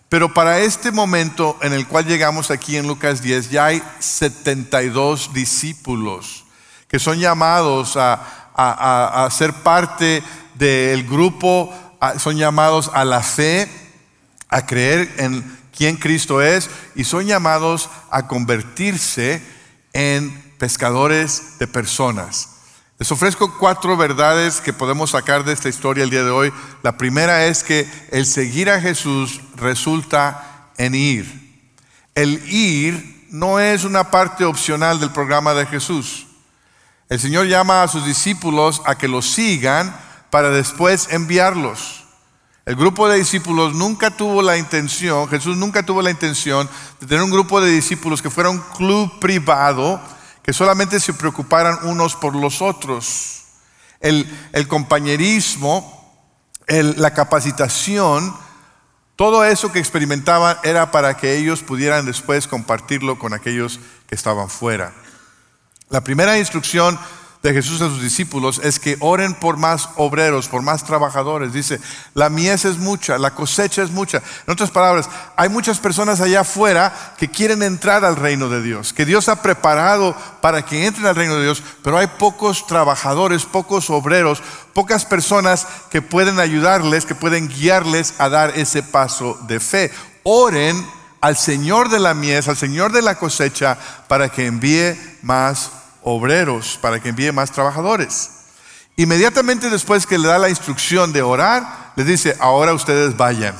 pero 0.10 0.34
para 0.34 0.60
este 0.60 0.92
momento 0.92 1.58
en 1.62 1.74
el 1.74 1.88
cual 1.88 2.06
llegamos 2.06 2.52
aquí 2.52 2.78
en 2.78 2.88
Lucas 2.88 3.22
10, 3.22 3.50
ya 3.50 3.66
hay 3.66 3.84
72 4.00 5.34
discípulos 5.34 6.46
que 6.88 7.00
son 7.00 7.20
llamados 7.20 7.98
a, 7.98 9.28
ser 9.30 9.54
parte 9.54 10.24
del 10.56 11.06
grupo, 11.06 11.74
son 12.18 12.38
llamados 12.38 12.90
a 12.94 13.06
la 13.06 13.22
fe, 13.22 13.70
a 14.50 14.66
creer 14.66 15.14
en 15.18 15.60
quién 15.76 15.98
Cristo 15.98 16.42
es 16.42 16.70
y 16.96 17.04
son 17.04 17.28
llamados 17.28 17.90
a 18.10 18.28
convertirse 18.28 19.42
en 19.94 20.32
pescadores 20.58 21.60
de 21.60 21.68
personas. 21.68 22.57
Les 23.00 23.12
ofrezco 23.12 23.56
cuatro 23.60 23.96
verdades 23.96 24.60
que 24.60 24.74
podemos 24.74 25.12
sacar 25.12 25.44
de 25.44 25.54
esta 25.54 25.70
historia 25.70 26.04
el 26.04 26.10
día 26.10 26.24
de 26.24 26.32
hoy. 26.32 26.52
La 26.82 26.98
primera 26.98 27.46
es 27.46 27.64
que 27.64 27.88
el 28.10 28.26
seguir 28.26 28.72
a 28.72 28.82
Jesús 28.82 29.40
resulta 29.56 30.72
en 30.78 30.96
ir. 30.96 31.70
El 32.16 32.42
ir 32.52 33.28
no 33.30 33.60
es 33.60 33.84
una 33.84 34.10
parte 34.10 34.46
opcional 34.46 35.00
del 35.00 35.12
programa 35.12 35.54
de 35.54 35.68
Jesús. 35.68 36.26
El 37.08 37.20
Señor 37.20 37.46
llama 37.46 37.84
a 37.84 37.88
sus 37.88 38.04
discípulos 38.04 38.82
a 38.84 38.98
que 38.98 39.08
lo 39.08 39.22
sigan 39.22 39.96
para 40.32 40.50
después 40.50 41.08
enviarlos. 41.12 42.04
El 42.66 42.76
grupo 42.76 43.08
de 43.08 43.20
discípulos 43.20 43.76
nunca 43.76 44.10
tuvo 44.10 44.42
la 44.42 44.58
intención, 44.58 45.30
Jesús 45.30 45.56
nunca 45.56 45.84
tuvo 45.84 46.02
la 46.02 46.10
intención 46.10 46.68
de 47.00 47.06
tener 47.06 47.24
un 47.24 47.32
grupo 47.32 47.62
de 47.62 47.70
discípulos 47.70 48.24
que 48.24 48.32
fuera 48.32 48.50
un 48.50 48.60
club 48.76 49.20
privado, 49.20 50.02
que 50.48 50.54
solamente 50.54 51.02
se 51.02 51.14
preocuparan 51.14 51.78
unos 51.84 52.16
por 52.16 52.34
los 52.34 52.62
otros. 52.62 53.44
El, 54.00 54.26
compañerismo, 54.70 56.26
la 56.70 57.14
capacitación, 57.14 58.34
todo 59.18 59.44
eso 59.44 59.74
que 59.74 59.80
experimentaban 59.80 60.56
era 60.64 60.90
para 60.90 61.18
que 61.18 61.36
ellos 61.36 61.64
pudieran 61.64 62.06
después 62.06 62.48
compartirlo 62.48 63.20
con 63.20 63.34
aquellos 63.34 63.82
que 64.08 64.16
estaban 64.16 64.50
fuera. 64.50 64.94
La 65.90 66.00
primera 66.00 66.40
instrucción 66.40 66.98
de 67.48 67.54
Jesús 67.54 67.80
a 67.80 67.88
sus 67.88 68.02
discípulos 68.02 68.60
es 68.62 68.78
que 68.78 68.98
oren 69.00 69.34
por 69.34 69.56
más 69.56 69.88
obreros, 69.96 70.50
por 70.50 70.62
más 70.62 70.84
trabajadores. 70.84 71.54
Dice, 71.54 71.80
la 72.14 72.30
mies 72.30 72.66
es 72.66 72.78
mucha, 72.78 73.18
la 73.18 73.34
cosecha 73.34 73.82
es 73.84 73.92
mucha. 73.92 74.18
En 74.46 74.52
otras 74.52 74.70
palabras, 74.70 75.10
hay 75.38 75.48
muchas 75.48 75.80
personas 75.80 76.20
allá 76.20 76.42
afuera 76.42 76.94
que 77.18 77.30
quieren 77.30 77.64
entrar 77.64 78.04
al 78.04 78.18
reino 78.18 78.50
de 78.50 78.62
Dios, 78.62 78.92
que 78.92 79.06
Dios 79.06 79.30
ha 79.30 79.42
preparado 79.42 80.14
para 80.42 80.66
que 80.66 80.86
entren 80.86 81.06
al 81.06 81.16
reino 81.16 81.36
de 81.36 81.44
Dios, 81.44 81.64
pero 81.84 81.98
hay 81.98 82.08
pocos 82.08 82.68
trabajadores, 82.68 83.46
pocos 83.46 83.90
obreros, 83.90 84.44
pocas 84.74 85.06
personas 85.06 85.68
que 85.90 86.02
pueden 86.02 86.42
ayudarles, 86.42 87.06
que 87.06 87.16
pueden 87.16 87.48
guiarles 87.48 88.16
a 88.18 88.28
dar 88.28 88.58
ese 88.58 88.84
paso 88.84 89.40
de 89.48 89.62
fe. 89.62 89.90
Oren 90.24 90.86
al 91.22 91.38
Señor 91.38 91.88
de 91.88 92.00
la 92.00 92.14
mies, 92.14 92.50
al 92.50 92.58
Señor 92.58 92.92
de 92.92 93.02
la 93.02 93.16
cosecha, 93.16 93.78
para 94.10 94.28
que 94.28 94.48
envíe 94.48 95.00
más 95.22 95.72
obreros, 96.10 96.80
para 96.82 97.02
que 97.02 97.10
envíe 97.10 97.34
más 97.34 97.52
trabajadores. 97.52 98.30
Inmediatamente 98.96 99.70
después 99.70 100.08
que 100.08 100.18
le 100.18 100.30
da 100.30 100.40
la 100.40 100.50
instrucción 100.50 101.12
de 101.12 101.22
orar, 101.22 101.92
les 101.98 102.08
dice, 102.08 102.38
ahora 102.40 102.74
ustedes 102.74 103.18
vayan. 103.18 103.54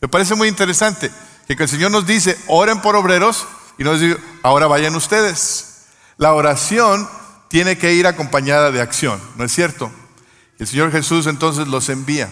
Me 0.00 0.08
parece 0.08 0.34
muy 0.34 0.48
interesante 0.48 1.12
que 1.46 1.62
el 1.62 1.68
Señor 1.68 1.92
nos 1.92 2.06
dice, 2.06 2.36
oren 2.48 2.80
por 2.80 2.96
obreros, 2.96 3.46
y 3.78 3.84
nos 3.84 4.00
dice, 4.00 4.18
ahora 4.42 4.66
vayan 4.66 4.96
ustedes. 4.96 5.84
La 6.16 6.32
oración 6.32 7.08
tiene 7.48 7.78
que 7.78 7.94
ir 7.94 8.08
acompañada 8.08 8.72
de 8.72 8.80
acción, 8.80 9.20
¿no 9.36 9.44
es 9.44 9.52
cierto? 9.52 9.92
El 10.58 10.66
Señor 10.66 10.90
Jesús 10.90 11.28
entonces 11.28 11.68
los 11.68 11.88
envía. 11.88 12.30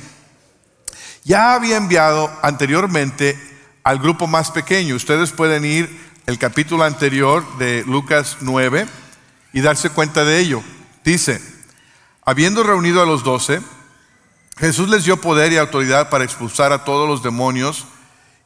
Ya 1.22 1.54
había 1.54 1.76
enviado 1.76 2.28
anteriormente 2.42 3.38
al 3.84 4.00
grupo 4.00 4.26
más 4.26 4.50
pequeño. 4.50 4.96
Ustedes 4.96 5.30
pueden 5.30 5.64
ir 5.64 6.12
el 6.26 6.38
capítulo 6.38 6.82
anterior 6.82 7.44
de 7.58 7.84
Lucas 7.86 8.38
9 8.40 9.01
y 9.52 9.60
darse 9.60 9.90
cuenta 9.90 10.24
de 10.24 10.38
ello. 10.38 10.62
Dice, 11.04 11.40
habiendo 12.24 12.62
reunido 12.62 13.02
a 13.02 13.06
los 13.06 13.24
doce, 13.24 13.60
Jesús 14.58 14.88
les 14.88 15.04
dio 15.04 15.20
poder 15.20 15.52
y 15.52 15.56
autoridad 15.56 16.10
para 16.10 16.24
expulsar 16.24 16.72
a 16.72 16.84
todos 16.84 17.08
los 17.08 17.22
demonios 17.22 17.86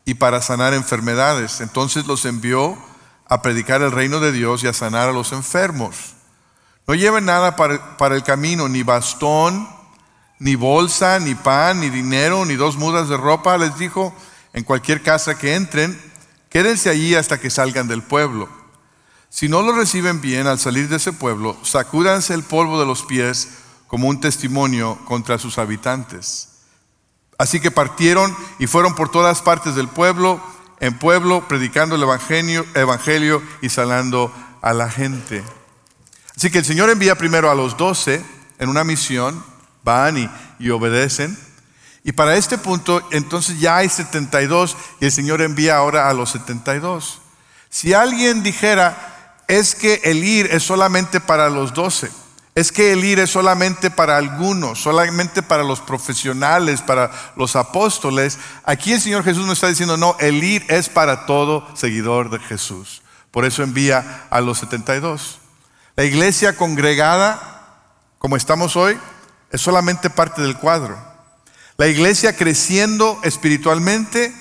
y 0.05 0.15
para 0.15 0.41
sanar 0.41 0.73
enfermedades. 0.75 1.61
Entonces 1.61 2.07
los 2.07 2.25
envió 2.25 2.79
a 3.29 3.43
predicar 3.43 3.83
el 3.83 3.93
reino 3.93 4.21
de 4.21 4.33
Dios 4.33 4.63
y 4.63 4.69
a 4.69 4.73
sanar 4.73 5.09
a 5.09 5.13
los 5.13 5.33
enfermos. 5.33 6.15
No 6.87 6.95
lleven 6.95 7.25
nada 7.25 7.57
para, 7.57 7.97
para 7.97 8.15
el 8.15 8.23
camino, 8.23 8.69
ni 8.69 8.85
bastón, 8.85 9.69
ni 10.39 10.55
bolsa, 10.55 11.19
ni 11.19 11.35
pan, 11.35 11.81
ni 11.81 11.91
dinero, 11.91 12.45
ni 12.45 12.55
dos 12.55 12.77
mudas 12.77 13.09
de 13.09 13.17
ropa, 13.17 13.59
les 13.59 13.77
dijo, 13.77 14.15
en 14.53 14.65
cualquier 14.65 15.03
casa 15.03 15.37
que 15.37 15.55
entren, 15.55 16.01
quédense 16.49 16.89
allí 16.89 17.15
hasta 17.15 17.41
que 17.41 17.51
salgan 17.51 17.89
del 17.89 18.03
pueblo. 18.03 18.49
Si 19.37 19.50
no 19.50 19.61
lo 19.61 19.73
reciben 19.73 20.23
bien 20.23 20.47
al 20.47 20.59
salir 20.59 20.88
de 20.88 20.97
ese 20.97 21.12
pueblo, 21.12 21.59
sacúdanse 21.62 22.33
el 22.33 22.43
polvo 22.43 22.81
de 22.81 22.87
los 22.87 23.02
pies 23.02 23.49
como 23.87 24.09
un 24.09 24.19
testimonio 24.19 24.99
contra 25.05 25.38
sus 25.38 25.59
habitantes. 25.59 26.49
Así 27.37 27.61
que 27.61 27.71
partieron 27.71 28.35
y 28.59 28.66
fueron 28.66 28.95
por 28.95 29.11
todas 29.11 29.43
partes 29.43 29.75
del 29.75 29.88
pueblo, 29.88 30.40
en 30.81 30.99
pueblo, 30.99 31.47
predicando 31.49 31.97
el 31.97 32.02
evangelio, 32.02 32.64
evangelio 32.75 33.43
y 33.61 33.69
sanando 33.69 34.33
a 34.62 34.73
la 34.73 34.88
gente. 34.88 35.45
Así 36.35 36.50
que 36.50 36.61
el 36.61 36.64
Señor 36.64 36.88
envía 36.88 37.19
primero 37.19 37.50
a 37.50 37.55
los 37.55 37.76
doce 37.76 38.25
en 38.59 38.71
una 38.71 38.85
misión, 38.85 39.45
van 39.85 40.16
y, 40.16 40.31
y 40.59 40.71
obedecen. 40.71 41.38
Y 42.05 42.12
para 42.12 42.37
este 42.37 42.57
punto, 42.57 43.07
entonces 43.11 43.61
ya 43.61 43.76
hay 43.76 43.90
72 43.90 44.78
y 44.99 45.05
el 45.05 45.12
Señor 45.12 45.43
envía 45.43 45.76
ahora 45.76 46.09
a 46.09 46.14
los 46.14 46.31
72. 46.31 47.21
Si 47.69 47.93
alguien 47.93 48.43
dijera, 48.43 49.12
es 49.49 49.75
que 49.75 50.00
el 50.05 50.25
ir 50.25 50.49
es 50.53 50.62
solamente 50.62 51.21
para 51.21 51.49
los 51.49 51.75
doce. 51.75 52.11
Es 52.55 52.73
que 52.73 52.93
el 52.93 53.05
ir 53.05 53.19
es 53.19 53.31
solamente 53.31 53.91
para 53.91 54.17
algunos, 54.17 54.81
solamente 54.81 55.43
para 55.43 55.62
los 55.62 55.81
profesionales, 55.81 56.81
para 56.81 57.11
los 57.37 57.55
apóstoles. 57.55 58.38
Aquí 58.65 58.95
el 58.95 59.00
Señor 59.00 59.25
Jesús 59.25 59.45
nos 59.45 59.59
está 59.59 59.69
diciendo, 59.69 59.99
no, 59.99 60.17
el 60.21 60.43
ir 60.43 60.65
es 60.69 60.88
para 60.88 61.26
todo 61.26 61.67
seguidor 61.76 62.31
de 62.31 62.38
Jesús. 62.38 63.03
Por 63.31 63.45
eso 63.45 63.62
envía 63.62 64.26
a 64.31 64.41
los 64.41 64.59
72. 64.59 65.38
La 65.97 66.05
iglesia 66.05 66.57
congregada, 66.57 67.93
como 68.19 68.38
estamos 68.38 68.75
hoy, 68.75 68.99
es 69.50 69.61
solamente 69.61 70.09
parte 70.09 70.41
del 70.41 70.57
cuadro. 70.57 70.97
La 71.76 71.88
iglesia 71.88 72.37
creciendo 72.37 73.21
espiritualmente 73.23 74.35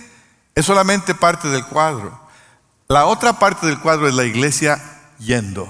es 0.55 0.65
solamente 0.65 1.15
parte 1.15 1.50
del 1.50 1.65
cuadro. 1.65 2.17
La 2.88 3.07
otra 3.07 3.39
parte 3.39 3.67
del 3.67 3.79
cuadro 3.79 4.07
es 4.07 4.15
la 4.15 4.24
iglesia 4.24 4.94
yendo. 5.19 5.69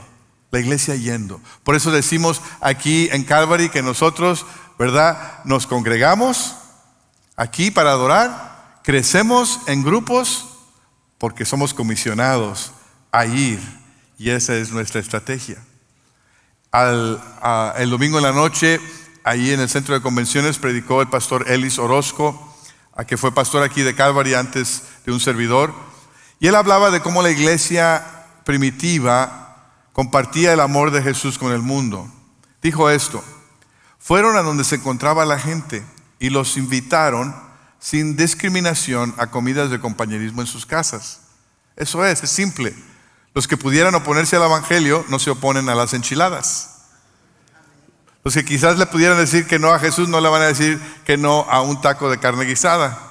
La 0.51 0.59
iglesia 0.59 0.95
yendo. 0.95 1.41
Por 1.63 1.75
eso 1.75 1.91
decimos 1.91 2.41
aquí 2.61 3.09
en 3.11 3.23
Calvary 3.23 3.69
que 3.69 3.81
nosotros, 3.81 4.45
¿verdad? 4.79 5.43
Nos 5.43 5.67
congregamos 5.67 6.55
aquí 7.35 7.71
para 7.71 7.91
adorar, 7.91 8.79
crecemos 8.83 9.59
en 9.67 9.83
grupos 9.83 10.45
porque 11.17 11.45
somos 11.45 11.73
comisionados 11.73 12.71
a 13.11 13.25
ir 13.25 13.59
y 14.17 14.29
esa 14.29 14.55
es 14.55 14.71
nuestra 14.71 15.01
estrategia. 15.01 15.57
el 16.71 17.89
domingo 17.89 18.17
en 18.17 18.23
la 18.23 18.31
noche, 18.31 18.79
ahí 19.23 19.51
en 19.51 19.59
el 19.59 19.69
centro 19.69 19.93
de 19.93 20.01
convenciones, 20.01 20.57
predicó 20.57 21.01
el 21.01 21.09
pastor 21.09 21.49
Ellis 21.49 21.79
Orozco, 21.79 22.55
a 22.95 23.05
que 23.05 23.17
fue 23.17 23.33
pastor 23.33 23.63
aquí 23.63 23.81
de 23.81 23.95
Calvary 23.95 24.33
antes 24.33 24.83
de 25.05 25.11
un 25.11 25.19
servidor, 25.19 25.73
y 26.39 26.47
él 26.47 26.55
hablaba 26.55 26.91
de 26.91 27.01
cómo 27.01 27.21
la 27.21 27.31
iglesia 27.31 28.14
primitiva 28.45 29.41
compartía 29.91 30.53
el 30.53 30.61
amor 30.61 30.91
de 30.91 31.01
Jesús 31.01 31.37
con 31.37 31.51
el 31.51 31.61
mundo. 31.61 32.09
Dijo 32.61 32.89
esto, 32.89 33.23
fueron 33.99 34.37
a 34.37 34.41
donde 34.41 34.63
se 34.63 34.75
encontraba 34.75 35.25
la 35.25 35.39
gente 35.39 35.83
y 36.19 36.29
los 36.29 36.55
invitaron 36.55 37.35
sin 37.79 38.15
discriminación 38.15 39.13
a 39.17 39.27
comidas 39.27 39.69
de 39.69 39.79
compañerismo 39.79 40.41
en 40.41 40.47
sus 40.47 40.65
casas. 40.65 41.21
Eso 41.75 42.05
es, 42.05 42.23
es 42.23 42.29
simple. 42.29 42.73
Los 43.33 43.47
que 43.47 43.57
pudieran 43.57 43.93
oponerse 43.95 44.35
al 44.37 44.43
Evangelio 44.43 45.05
no 45.09 45.19
se 45.19 45.29
oponen 45.29 45.67
a 45.69 45.75
las 45.75 45.93
enchiladas. 45.93 46.71
Los 48.23 48.33
que 48.33 48.45
quizás 48.45 48.79
le 48.79 48.87
pudieran 48.87 49.17
decir 49.17 49.45
que 49.45 49.59
no 49.59 49.71
a 49.71 49.79
Jesús 49.79 50.09
no 50.09 50.19
le 50.19 50.29
van 50.29 50.41
a 50.41 50.47
decir 50.47 50.81
que 51.05 51.17
no 51.17 51.45
a 51.49 51.61
un 51.61 51.79
taco 51.81 52.09
de 52.09 52.17
carne 52.17 52.45
guisada. 52.45 53.04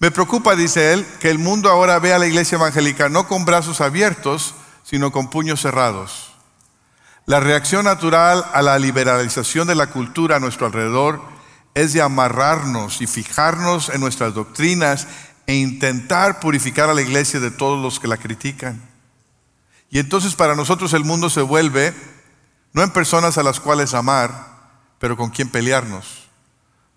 Me 0.00 0.10
preocupa, 0.12 0.54
dice 0.54 0.92
él, 0.92 1.06
que 1.18 1.30
el 1.30 1.38
mundo 1.38 1.68
ahora 1.68 1.98
vea 1.98 2.16
a 2.16 2.18
la 2.20 2.26
iglesia 2.26 2.56
evangélica 2.56 3.08
no 3.08 3.26
con 3.26 3.44
brazos 3.44 3.80
abiertos, 3.80 4.54
sino 4.84 5.10
con 5.10 5.28
puños 5.28 5.60
cerrados. 5.60 6.32
La 7.26 7.40
reacción 7.40 7.84
natural 7.84 8.44
a 8.54 8.62
la 8.62 8.78
liberalización 8.78 9.66
de 9.66 9.74
la 9.74 9.88
cultura 9.88 10.36
a 10.36 10.40
nuestro 10.40 10.66
alrededor 10.66 11.20
es 11.74 11.92
de 11.92 12.00
amarrarnos 12.00 13.02
y 13.02 13.06
fijarnos 13.06 13.88
en 13.90 14.00
nuestras 14.00 14.34
doctrinas 14.34 15.08
e 15.46 15.54
intentar 15.54 16.40
purificar 16.40 16.88
a 16.88 16.94
la 16.94 17.02
iglesia 17.02 17.40
de 17.40 17.50
todos 17.50 17.82
los 17.82 18.00
que 18.00 18.08
la 18.08 18.16
critican. 18.16 18.80
Y 19.90 19.98
entonces 19.98 20.34
para 20.34 20.54
nosotros 20.54 20.92
el 20.92 21.04
mundo 21.04 21.28
se 21.28 21.42
vuelve 21.42 21.94
no 22.72 22.82
en 22.82 22.90
personas 22.90 23.36
a 23.36 23.42
las 23.42 23.60
cuales 23.60 23.94
amar, 23.94 24.46
pero 24.98 25.16
con 25.16 25.30
quien 25.30 25.48
pelearnos, 25.48 26.28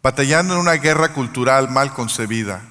batallando 0.03 0.53
en 0.53 0.59
una 0.59 0.73
guerra 0.73 1.13
cultural 1.13 1.69
mal 1.69 1.93
concebida. 1.93 2.70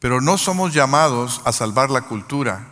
Pero 0.00 0.20
no 0.20 0.38
somos 0.38 0.72
llamados 0.72 1.42
a 1.44 1.52
salvar 1.52 1.90
la 1.90 2.02
cultura, 2.02 2.66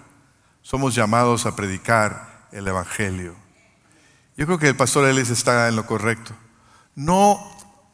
somos 0.63 0.95
llamados 0.95 1.47
a 1.47 1.55
predicar 1.55 2.49
el 2.53 2.67
Evangelio. 2.67 3.37
Yo 4.37 4.47
creo 4.47 4.59
que 4.59 4.69
el 4.69 4.77
pastor 4.77 5.07
Ellis 5.07 5.31
está 5.31 5.69
en 5.69 5.77
lo 5.77 5.85
correcto. 5.85 6.33
No 6.95 7.39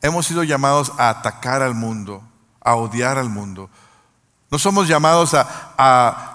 hemos 0.03 0.27
sido 0.27 0.45
llamados 0.45 0.93
a 0.99 1.09
atacar 1.09 1.63
al 1.63 1.75
mundo, 1.75 2.23
a 2.61 2.77
odiar 2.77 3.19
al 3.19 3.29
mundo. 3.29 3.71
No 4.51 4.59
somos 4.59 4.87
llamados 4.87 5.35
a, 5.35 6.31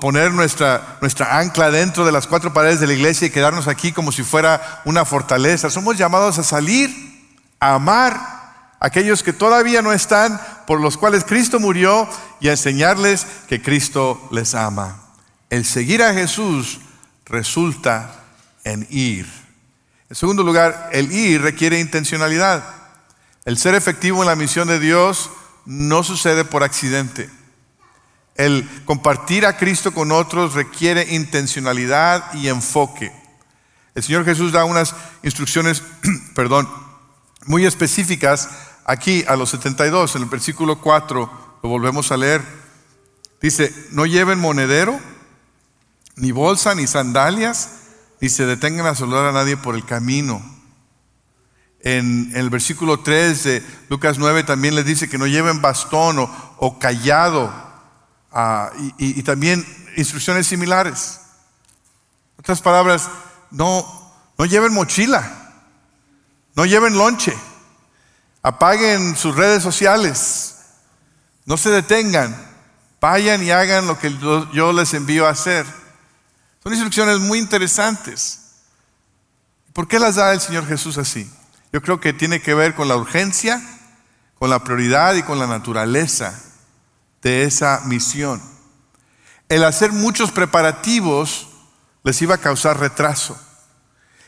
poner 0.00 0.30
nuestra, 0.30 0.98
nuestra 1.00 1.38
ancla 1.38 1.72
dentro 1.72 2.06
de 2.06 2.12
las 2.12 2.28
cuatro 2.28 2.52
paredes 2.52 2.78
de 2.78 2.86
la 2.86 2.92
iglesia 2.92 3.26
y 3.26 3.30
quedarnos 3.30 3.66
aquí 3.66 3.90
como 3.90 4.12
si 4.12 4.22
fuera 4.22 4.82
una 4.84 5.04
fortaleza. 5.04 5.68
Somos 5.68 5.98
llamados 5.98 6.38
a 6.38 6.44
salir, 6.44 6.90
a 7.58 7.74
amar 7.74 8.34
aquellos 8.78 9.22
que 9.22 9.32
todavía 9.32 9.82
no 9.82 9.92
están, 9.92 10.40
por 10.66 10.80
los 10.80 10.96
cuales 10.96 11.24
Cristo 11.24 11.60
murió, 11.60 12.08
y 12.40 12.48
a 12.48 12.52
enseñarles 12.52 13.26
que 13.48 13.62
Cristo 13.62 14.28
les 14.30 14.54
ama. 14.54 15.00
El 15.50 15.64
seguir 15.64 16.02
a 16.02 16.14
Jesús 16.14 16.80
resulta 17.26 18.24
en 18.64 18.86
ir. 18.90 19.26
En 20.10 20.16
segundo 20.16 20.42
lugar, 20.42 20.90
el 20.92 21.10
ir 21.12 21.42
requiere 21.42 21.80
intencionalidad. 21.80 22.64
El 23.44 23.58
ser 23.58 23.74
efectivo 23.74 24.22
en 24.22 24.28
la 24.28 24.36
misión 24.36 24.68
de 24.68 24.78
Dios 24.78 25.30
no 25.66 26.02
sucede 26.02 26.44
por 26.44 26.62
accidente. 26.62 27.30
El 28.34 28.68
compartir 28.84 29.46
a 29.46 29.56
Cristo 29.56 29.92
con 29.92 30.12
otros 30.12 30.54
requiere 30.54 31.14
intencionalidad 31.14 32.34
y 32.34 32.48
enfoque. 32.48 33.12
El 33.94 34.02
Señor 34.02 34.24
Jesús 34.24 34.52
da 34.52 34.64
unas 34.64 34.94
instrucciones, 35.22 35.82
perdón, 36.34 36.68
muy 37.46 37.64
específicas 37.64 38.48
aquí 38.84 39.24
a 39.26 39.36
los 39.36 39.50
72, 39.50 40.16
en 40.16 40.22
el 40.22 40.28
versículo 40.28 40.80
4, 40.80 41.58
lo 41.62 41.68
volvemos 41.68 42.12
a 42.12 42.16
leer. 42.16 42.42
Dice, 43.40 43.74
no 43.90 44.06
lleven 44.06 44.38
monedero, 44.38 44.98
ni 46.16 46.32
bolsa, 46.32 46.74
ni 46.74 46.86
sandalias, 46.86 47.70
ni 48.20 48.28
se 48.28 48.46
detengan 48.46 48.86
a 48.86 48.94
saludar 48.94 49.26
a 49.26 49.32
nadie 49.32 49.56
por 49.56 49.74
el 49.74 49.84
camino. 49.84 50.42
En, 51.80 52.32
el 52.34 52.48
versículo 52.48 53.00
3 53.00 53.44
de 53.44 53.62
Lucas 53.90 54.18
9 54.18 54.44
también 54.44 54.74
les 54.74 54.86
dice 54.86 55.08
que 55.08 55.18
no 55.18 55.26
lleven 55.26 55.60
bastón 55.60 56.16
o, 56.18 56.78
callado 56.78 57.52
ah, 58.32 58.70
y, 58.96 59.18
y, 59.18 59.22
también 59.22 59.64
instrucciones 59.96 60.46
similares. 60.46 61.20
En 62.36 62.40
otras 62.40 62.62
palabras, 62.62 63.10
no, 63.50 63.86
no 64.38 64.46
lleven 64.46 64.72
mochila, 64.72 65.52
no 66.56 66.64
lleven 66.64 66.96
lonche, 66.96 67.34
apaguen 68.44 69.16
sus 69.16 69.34
redes 69.34 69.62
sociales, 69.62 70.56
no 71.46 71.56
se 71.56 71.70
detengan, 71.70 72.36
vayan 73.00 73.42
y 73.42 73.50
hagan 73.50 73.86
lo 73.86 73.98
que 73.98 74.14
yo 74.52 74.72
les 74.72 74.92
envío 74.92 75.26
a 75.26 75.30
hacer. 75.30 75.66
Son 76.62 76.72
instrucciones 76.72 77.20
muy 77.20 77.38
interesantes. 77.38 78.40
¿Por 79.72 79.88
qué 79.88 79.98
las 79.98 80.16
da 80.16 80.32
el 80.34 80.40
Señor 80.40 80.66
Jesús 80.66 80.98
así? 80.98 81.28
Yo 81.72 81.80
creo 81.80 82.00
que 82.00 82.12
tiene 82.12 82.40
que 82.40 82.54
ver 82.54 82.74
con 82.74 82.86
la 82.86 82.96
urgencia, 82.96 83.62
con 84.38 84.50
la 84.50 84.62
prioridad 84.62 85.14
y 85.14 85.22
con 85.22 85.38
la 85.38 85.46
naturaleza 85.46 86.38
de 87.22 87.44
esa 87.44 87.80
misión. 87.86 88.42
El 89.48 89.64
hacer 89.64 89.90
muchos 89.90 90.30
preparativos 90.32 91.48
les 92.02 92.20
iba 92.20 92.34
a 92.34 92.38
causar 92.38 92.78
retraso. 92.78 93.38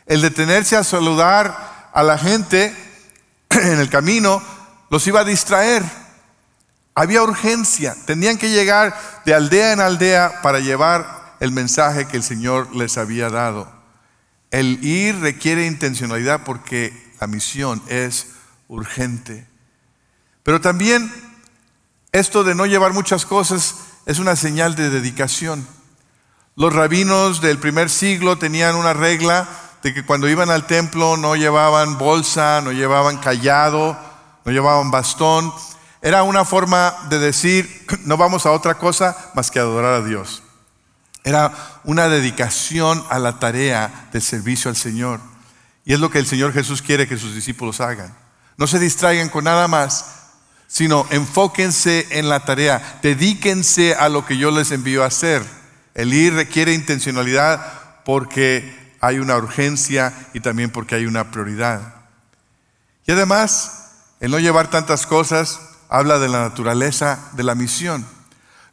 El 0.06 0.23
detenerse 0.23 0.75
a 0.75 0.85
saludar 0.85 1.90
a 1.92 2.02
la 2.02 2.16
gente 2.16 2.85
en 3.50 3.78
el 3.78 3.88
camino 3.88 4.42
los 4.90 5.06
iba 5.06 5.20
a 5.20 5.24
distraer. 5.24 5.82
Había 6.94 7.22
urgencia, 7.22 7.94
tenían 8.06 8.38
que 8.38 8.50
llegar 8.50 8.96
de 9.24 9.34
aldea 9.34 9.72
en 9.72 9.80
aldea 9.80 10.40
para 10.42 10.60
llevar 10.60 11.36
el 11.40 11.52
mensaje 11.52 12.06
que 12.06 12.16
el 12.16 12.22
Señor 12.22 12.74
les 12.74 12.96
había 12.96 13.28
dado. 13.28 13.70
El 14.50 14.82
ir 14.84 15.20
requiere 15.20 15.66
intencionalidad 15.66 16.44
porque 16.44 17.12
la 17.20 17.26
misión 17.26 17.82
es 17.88 18.28
urgente. 18.68 19.46
Pero 20.42 20.60
también 20.60 21.12
esto 22.12 22.44
de 22.44 22.54
no 22.54 22.66
llevar 22.66 22.92
muchas 22.92 23.26
cosas 23.26 23.76
es 24.06 24.18
una 24.18 24.36
señal 24.36 24.74
de 24.76 24.88
dedicación. 24.88 25.66
Los 26.54 26.72
rabinos 26.72 27.42
del 27.42 27.58
primer 27.58 27.90
siglo 27.90 28.38
tenían 28.38 28.76
una 28.76 28.94
regla 28.94 29.46
de 29.86 29.94
que 29.94 30.04
cuando 30.04 30.28
iban 30.28 30.50
al 30.50 30.66
templo 30.66 31.16
no 31.16 31.36
llevaban 31.36 31.96
bolsa, 31.96 32.60
no 32.60 32.72
llevaban 32.72 33.18
callado, 33.18 33.96
no 34.44 34.50
llevaban 34.50 34.90
bastón. 34.90 35.52
Era 36.02 36.24
una 36.24 36.44
forma 36.44 36.92
de 37.08 37.20
decir, 37.20 37.86
no 38.04 38.16
vamos 38.16 38.46
a 38.46 38.50
otra 38.50 38.78
cosa 38.78 39.16
más 39.34 39.52
que 39.52 39.60
adorar 39.60 39.94
a 39.94 40.04
Dios. 40.04 40.42
Era 41.22 41.52
una 41.84 42.08
dedicación 42.08 43.00
a 43.10 43.20
la 43.20 43.38
tarea 43.38 44.08
de 44.12 44.20
servicio 44.20 44.68
al 44.68 44.76
Señor. 44.76 45.20
Y 45.84 45.92
es 45.92 46.00
lo 46.00 46.10
que 46.10 46.18
el 46.18 46.26
Señor 46.26 46.52
Jesús 46.52 46.82
quiere 46.82 47.06
que 47.06 47.16
sus 47.16 47.32
discípulos 47.32 47.80
hagan. 47.80 48.12
No 48.56 48.66
se 48.66 48.80
distraigan 48.80 49.28
con 49.28 49.44
nada 49.44 49.68
más, 49.68 50.06
sino 50.66 51.06
enfóquense 51.10 52.08
en 52.10 52.28
la 52.28 52.44
tarea, 52.44 52.98
dedíquense 53.02 53.94
a 53.94 54.08
lo 54.08 54.26
que 54.26 54.36
yo 54.36 54.50
les 54.50 54.72
envío 54.72 55.04
a 55.04 55.06
hacer. 55.06 55.44
El 55.94 56.12
ir 56.12 56.34
requiere 56.34 56.75
intencionalidad 56.75 58.02
porque 58.04 58.85
hay 59.06 59.19
una 59.19 59.36
urgencia 59.36 60.12
y 60.34 60.40
también 60.40 60.71
porque 60.71 60.97
hay 60.97 61.06
una 61.06 61.30
prioridad. 61.30 61.95
Y 63.06 63.12
además, 63.12 63.90
el 64.21 64.32
no 64.32 64.38
llevar 64.40 64.69
tantas 64.69 65.06
cosas 65.06 65.60
habla 65.88 66.19
de 66.19 66.28
la 66.28 66.40
naturaleza 66.40 67.30
de 67.32 67.45
la 67.45 67.54
misión. 67.54 68.04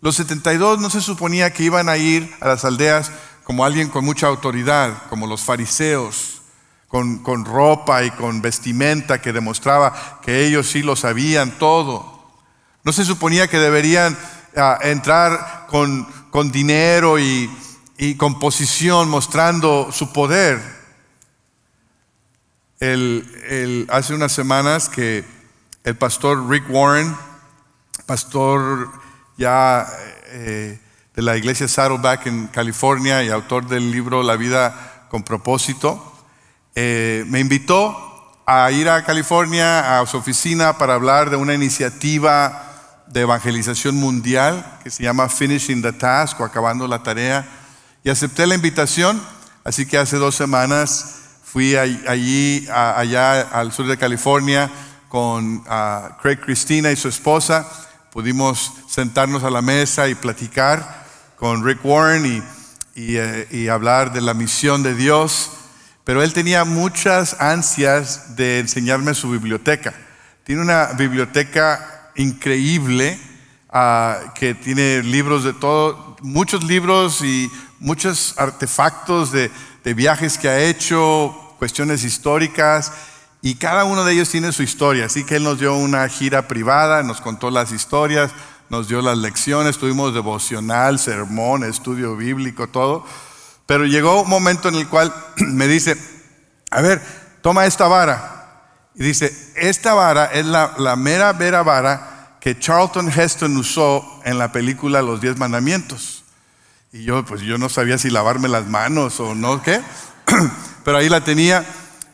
Los 0.01 0.15
72 0.15 0.79
no 0.79 0.89
se 0.89 1.01
suponía 1.01 1.53
que 1.53 1.63
iban 1.63 1.87
a 1.87 1.97
ir 1.97 2.33
a 2.41 2.47
las 2.47 2.65
aldeas 2.65 3.11
como 3.43 3.63
alguien 3.63 3.89
con 3.89 4.03
mucha 4.05 4.27
autoridad, 4.27 5.03
como 5.09 5.27
los 5.27 5.41
fariseos, 5.41 6.41
con, 6.87 7.45
ropa 7.45 8.03
y 8.03 8.11
con 8.11 8.41
vestimenta 8.41 9.21
que 9.21 9.33
demostraba 9.33 10.19
que 10.21 10.45
ellos 10.45 10.67
sí 10.67 10.81
lo 10.81 10.95
sabían 10.95 11.57
todo. 11.57 12.23
No 12.83 12.91
se 12.91 13.05
suponía 13.05 13.47
que 13.47 13.59
deberían 13.59 14.17
ah, 14.57 14.79
entrar 14.81 15.67
con, 15.69 16.05
con 16.31 16.51
dinero 16.51 17.19
y, 17.19 17.49
y, 17.97 18.15
con 18.15 18.39
posición 18.39 19.09
mostrando 19.09 19.91
su 19.91 20.11
poder. 20.11 20.61
Hace 22.79 24.13
unas 24.13 24.31
semanas 24.31 24.89
que 24.89 25.23
el 25.83 25.95
pastor 25.95 26.49
Rick 26.49 26.65
Warren, 26.69 27.15
pastor 28.05 28.91
ya 29.37 29.87
eh, 30.27 30.79
de 31.15 31.21
la 31.21 31.37
iglesia 31.37 31.67
Saddleback 31.67 32.27
en 32.27 32.47
California 32.47 33.23
y 33.23 33.29
autor 33.29 33.67
del 33.67 33.91
libro 33.91 34.23
La 34.23 34.35
vida 34.35 35.07
con 35.09 35.23
propósito, 35.23 36.13
eh, 36.75 37.23
me 37.27 37.39
invitó 37.39 38.41
a 38.45 38.71
ir 38.71 38.89
a 38.89 39.03
California, 39.05 39.99
a 39.99 40.05
su 40.05 40.17
oficina, 40.17 40.77
para 40.77 40.95
hablar 40.95 41.29
de 41.29 41.35
una 41.37 41.53
iniciativa 41.53 43.03
de 43.07 43.21
evangelización 43.21 43.95
mundial 43.95 44.79
que 44.83 44.89
se 44.89 45.03
llama 45.03 45.29
Finishing 45.29 45.81
the 45.81 45.93
Task 45.93 46.39
o 46.39 46.43
Acabando 46.43 46.87
la 46.87 47.03
Tarea. 47.03 47.47
Y 48.03 48.09
acepté 48.09 48.47
la 48.47 48.55
invitación, 48.55 49.21
así 49.63 49.85
que 49.85 49.97
hace 49.97 50.17
dos 50.17 50.35
semanas 50.35 51.15
fui 51.43 51.75
allí, 51.75 52.67
allá 52.69 53.41
al 53.41 53.71
sur 53.71 53.87
de 53.87 53.97
California, 53.97 54.71
con 55.09 55.63
Craig 56.21 56.39
Cristina 56.39 56.91
y 56.91 56.95
su 56.95 57.07
esposa. 57.07 57.67
Pudimos 58.11 58.73
sentarnos 58.89 59.43
a 59.43 59.49
la 59.49 59.61
mesa 59.61 60.07
y 60.09 60.15
platicar 60.15 61.05
con 61.37 61.63
Rick 61.65 61.83
Warren 61.83 62.25
y, 62.25 62.43
eh, 62.95 63.47
y 63.51 63.67
hablar 63.67 64.13
de 64.13 64.21
la 64.21 64.33
misión 64.33 64.83
de 64.83 64.95
Dios 64.95 65.51
pero 66.03 66.21
él 66.21 66.33
tenía 66.33 66.65
muchas 66.65 67.39
ansias 67.39 68.35
de 68.35 68.59
enseñarme 68.59 69.13
su 69.13 69.29
biblioteca. 69.29 69.93
Tiene 70.43 70.61
una 70.61 70.87
biblioteca 70.87 72.11
increíble 72.15 73.17
ah, 73.69 74.19
que 74.35 74.53
tiene 74.53 75.01
libros 75.01 75.45
de 75.45 75.53
todo, 75.53 76.17
muchos 76.21 76.65
libros 76.65 77.23
y 77.23 77.49
muchos 77.83 78.33
artefactos 78.37 79.31
de, 79.31 79.51
viajes 79.93 80.37
que 80.37 80.49
ha 80.49 80.59
hecho, 80.59 81.35
cuestiones 81.59 82.03
históricas, 82.03 82.91
y 83.41 83.55
cada 83.55 83.83
uno 83.83 84.05
de 84.05 84.13
ellos 84.13 84.29
tiene 84.29 84.53
su 84.53 84.63
historia. 84.63 85.05
Así 85.05 85.25
que 85.25 85.35
él 85.35 85.43
nos 85.43 85.59
dio 85.59 85.75
una 85.75 86.07
gira 86.07 86.47
privada, 86.47 87.03
nos 87.03 87.19
contó 87.19 87.51
las 87.51 87.73
historias, 87.73 88.31
nos 88.69 88.87
dio 88.87 89.01
las 89.01 89.17
lecciones, 89.17 89.77
tuvimos 89.77 90.13
devocional, 90.13 90.97
sermón, 90.97 91.65
estudio 91.65 92.15
bíblico, 92.15 92.67
todo. 92.67 93.05
Pero 93.65 93.85
llegó 93.85 94.21
un 94.21 94.29
momento 94.29 94.69
en 94.69 94.75
el 94.75 94.87
cual 94.87 95.13
me 95.37 95.67
dice, 95.67 95.97
a 96.71 96.81
ver, 96.81 97.01
toma 97.41 97.65
esta 97.65 97.87
vara. 97.87 98.33
Y 98.95 99.03
dice, 99.03 99.35
esta 99.55 99.93
vara 99.93 100.25
es 100.25 100.45
la, 100.45 100.95
mera 100.95 101.33
vera 101.33 101.63
vara 101.63 102.37
que 102.39 102.57
Charlton 102.57 103.09
Heston 103.09 103.57
usó 103.57 104.21
en 104.23 104.37
la 104.37 104.51
película 104.51 105.01
Los 105.01 105.19
Diez 105.19 105.37
Mandamientos. 105.37 106.22
Y 106.93 107.05
yo, 107.05 107.25
pues 107.25 107.41
yo 107.41 107.57
no 107.57 107.69
sabía 107.69 107.97
si 107.97 108.11
lavarme 108.11 108.47
las 108.47 108.67
manos 108.67 109.19
o 109.19 109.33
no, 109.33 109.63
¿qué? 109.63 109.81
Pero 110.85 110.97
ahí 110.97 111.09
la 111.09 111.23
tenía 111.23 111.65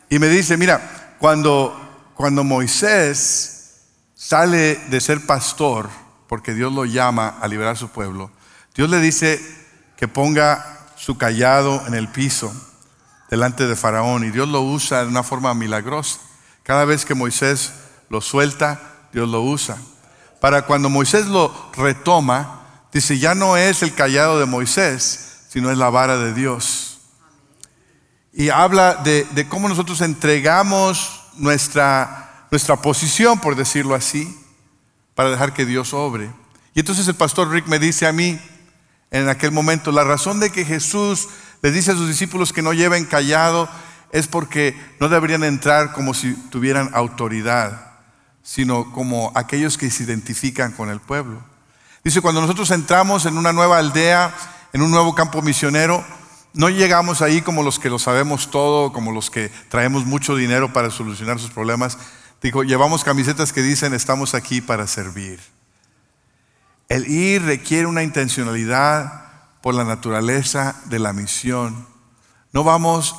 y 0.08 0.18
me 0.18 0.28
dice, 0.28 0.56
mira, 0.56 1.16
cuando, 1.18 2.10
cuando 2.14 2.44
Moisés 2.44 3.82
sale 4.14 4.76
de 4.88 5.00
ser 5.02 5.26
pastor, 5.26 5.90
porque 6.28 6.54
Dios 6.54 6.72
lo 6.72 6.86
llama 6.86 7.36
a 7.42 7.46
liberar 7.46 7.74
a 7.74 7.76
su 7.76 7.90
pueblo, 7.90 8.30
Dios 8.74 8.88
le 8.88 9.00
dice 9.00 9.38
que 9.98 10.08
ponga 10.08 10.78
su 10.96 11.18
callado 11.18 11.86
en 11.86 11.92
el 11.92 12.08
piso 12.08 12.50
delante 13.28 13.66
de 13.66 13.76
Faraón 13.76 14.24
y 14.24 14.30
Dios 14.30 14.48
lo 14.48 14.62
usa 14.62 15.02
de 15.02 15.08
una 15.08 15.22
forma 15.22 15.52
milagrosa. 15.52 16.20
Cada 16.62 16.86
vez 16.86 17.04
que 17.04 17.14
Moisés 17.14 17.74
lo 18.08 18.22
suelta, 18.22 18.80
Dios 19.12 19.28
lo 19.28 19.42
usa. 19.42 19.76
Para 20.40 20.62
cuando 20.62 20.88
Moisés 20.88 21.26
lo 21.26 21.70
retoma, 21.76 22.59
dice, 22.92 23.18
ya 23.18 23.34
no 23.34 23.56
es 23.56 23.82
el 23.82 23.94
callado 23.94 24.38
de 24.38 24.46
Moisés, 24.46 25.38
sino 25.48 25.70
es 25.70 25.78
la 25.78 25.90
vara 25.90 26.16
de 26.16 26.34
Dios. 26.34 27.00
Y 28.32 28.50
habla 28.50 28.94
de, 28.94 29.46
cómo 29.48 29.68
nosotros 29.68 30.00
entregamos 30.00 31.22
nuestra, 31.36 32.46
nuestra 32.50 32.76
posición, 32.76 33.40
por 33.40 33.56
decirlo 33.56 33.94
así, 33.94 34.36
para 35.14 35.30
dejar 35.30 35.52
que 35.52 35.66
Dios 35.66 35.92
obre. 35.92 36.30
Y 36.74 36.80
entonces 36.80 37.08
el 37.08 37.16
pastor 37.16 37.50
Rick 37.50 37.66
me 37.66 37.78
dice 37.78 38.06
a 38.06 38.12
mí, 38.12 38.38
en 39.10 39.28
aquel 39.28 39.52
momento. 39.52 39.92
La 39.92 40.04
razón 40.04 40.40
de 40.40 40.50
que 40.50 40.64
Jesús 40.64 41.28
les 41.62 41.74
dice 41.74 41.92
a 41.92 41.94
sus 41.94 42.08
discípulos 42.08 42.52
que 42.52 42.62
no 42.62 42.72
lleven 42.72 43.04
callado 43.04 43.68
es 44.12 44.26
porque 44.26 44.80
no 44.98 45.08
deberían 45.08 45.44
entrar 45.44 45.92
como 45.92 46.14
si 46.14 46.34
tuvieran 46.50 46.90
autoridad. 46.94 47.86
sino 48.42 48.90
como 48.92 49.30
aquellos 49.34 49.76
que 49.76 49.90
se 49.90 50.02
identifican 50.02 50.72
con 50.72 50.88
el 50.88 50.98
pueblo. 50.98 51.44
Dice, 52.02 52.22
cuando 52.22 52.40
nosotros 52.40 52.70
entramos 52.70 53.26
en 53.26 53.36
una 53.36 53.52
nueva 53.52 53.78
aldea, 53.78 54.34
en 54.72 54.80
un 54.80 54.90
nuevo 54.90 55.14
campo 55.14 55.42
misionero, 55.42 56.02
no 56.54 56.70
llegamos 56.70 57.20
ahí 57.20 57.42
como 57.42 57.62
los 57.62 57.78
que 57.78 57.90
lo 57.90 57.98
sabemos 57.98 58.50
todo, 58.50 58.92
como 58.92 59.12
los 59.12 59.30
que 59.30 59.50
traemos 59.68 60.06
mucho 60.06 60.34
dinero 60.34 60.72
para 60.72 60.90
solucionar 60.90 61.38
sus 61.38 61.50
problemas. 61.50 61.98
Digo, 62.40 62.64
llevamos 62.64 63.04
camisetas 63.04 63.52
que 63.52 63.60
dicen 63.60 63.92
estamos 63.92 64.34
aquí 64.34 64.62
para 64.62 64.86
servir. 64.86 65.40
El 66.88 67.06
ir 67.06 67.42
requiere 67.42 67.86
una 67.86 68.02
intencionalidad 68.02 69.24
por 69.60 69.74
la 69.74 69.84
naturaleza 69.84 70.76
de 70.86 70.98
la 70.98 71.12
misión. 71.12 71.86
No 72.52 72.64
vamos 72.64 73.14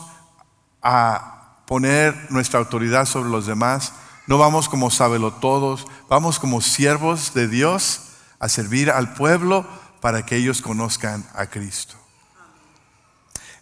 a 0.82 1.62
poner 1.68 2.32
nuestra 2.32 2.60
autoridad 2.60 3.06
sobre 3.06 3.30
los 3.30 3.46
demás, 3.46 3.94
no 4.26 4.40
vamos 4.40 4.68
como 4.68 4.90
todos, 4.90 5.86
vamos 6.10 6.40
como 6.40 6.62
siervos 6.62 7.34
de 7.36 7.48
Dios 7.48 8.11
a 8.42 8.50
servir 8.50 8.90
al 8.92 9.14
pueblo 9.14 9.66
para 10.02 10.26
que 10.26 10.36
ellos 10.36 10.62
conozcan 10.62 11.26
a 11.34 11.46
Cristo. 11.46 11.96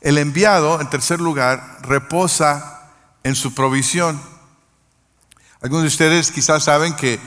El 0.02 0.18
enviado, 0.18 0.80
en 0.80 0.90
tercer 0.90 1.20
lugar, 1.20 1.80
reposa 1.82 2.94
en 3.24 3.36
su 3.36 3.54
provisión. 3.54 4.20
Algunos 5.62 5.84
de 5.84 5.90
ustedes 5.90 6.32
quizás 6.32 6.64
saben 6.64 6.96
que 6.96 7.20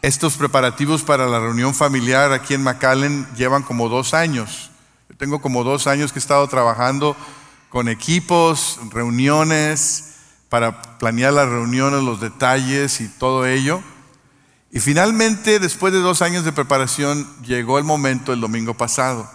estos 0.00 0.38
preparativos 0.38 1.02
para 1.02 1.26
la 1.26 1.38
reunión 1.38 1.74
familiar 1.74 2.32
aquí 2.32 2.54
en 2.54 2.62
McAllen 2.62 3.26
llevan 3.36 3.62
como 3.62 3.90
dos 3.90 4.14
años. 4.14 4.70
Yo 5.10 5.16
tengo 5.18 5.42
como 5.42 5.62
dos 5.62 5.86
años 5.86 6.12
que 6.12 6.18
he 6.18 6.20
estado 6.20 6.48
trabajando 6.48 7.14
con 7.68 7.90
equipos, 7.90 8.80
reuniones, 8.90 10.14
para 10.48 10.80
planear 10.98 11.34
las 11.34 11.48
reuniones, 11.48 12.02
los 12.02 12.22
detalles 12.22 13.02
y 13.02 13.08
todo 13.08 13.44
ello. 13.44 13.82
Y 14.76 14.80
finalmente, 14.80 15.58
después 15.58 15.90
de 15.94 16.00
dos 16.00 16.20
años 16.20 16.44
de 16.44 16.52
preparación, 16.52 17.26
llegó 17.42 17.78
el 17.78 17.84
momento 17.84 18.34
el 18.34 18.42
domingo 18.42 18.74
pasado. 18.74 19.26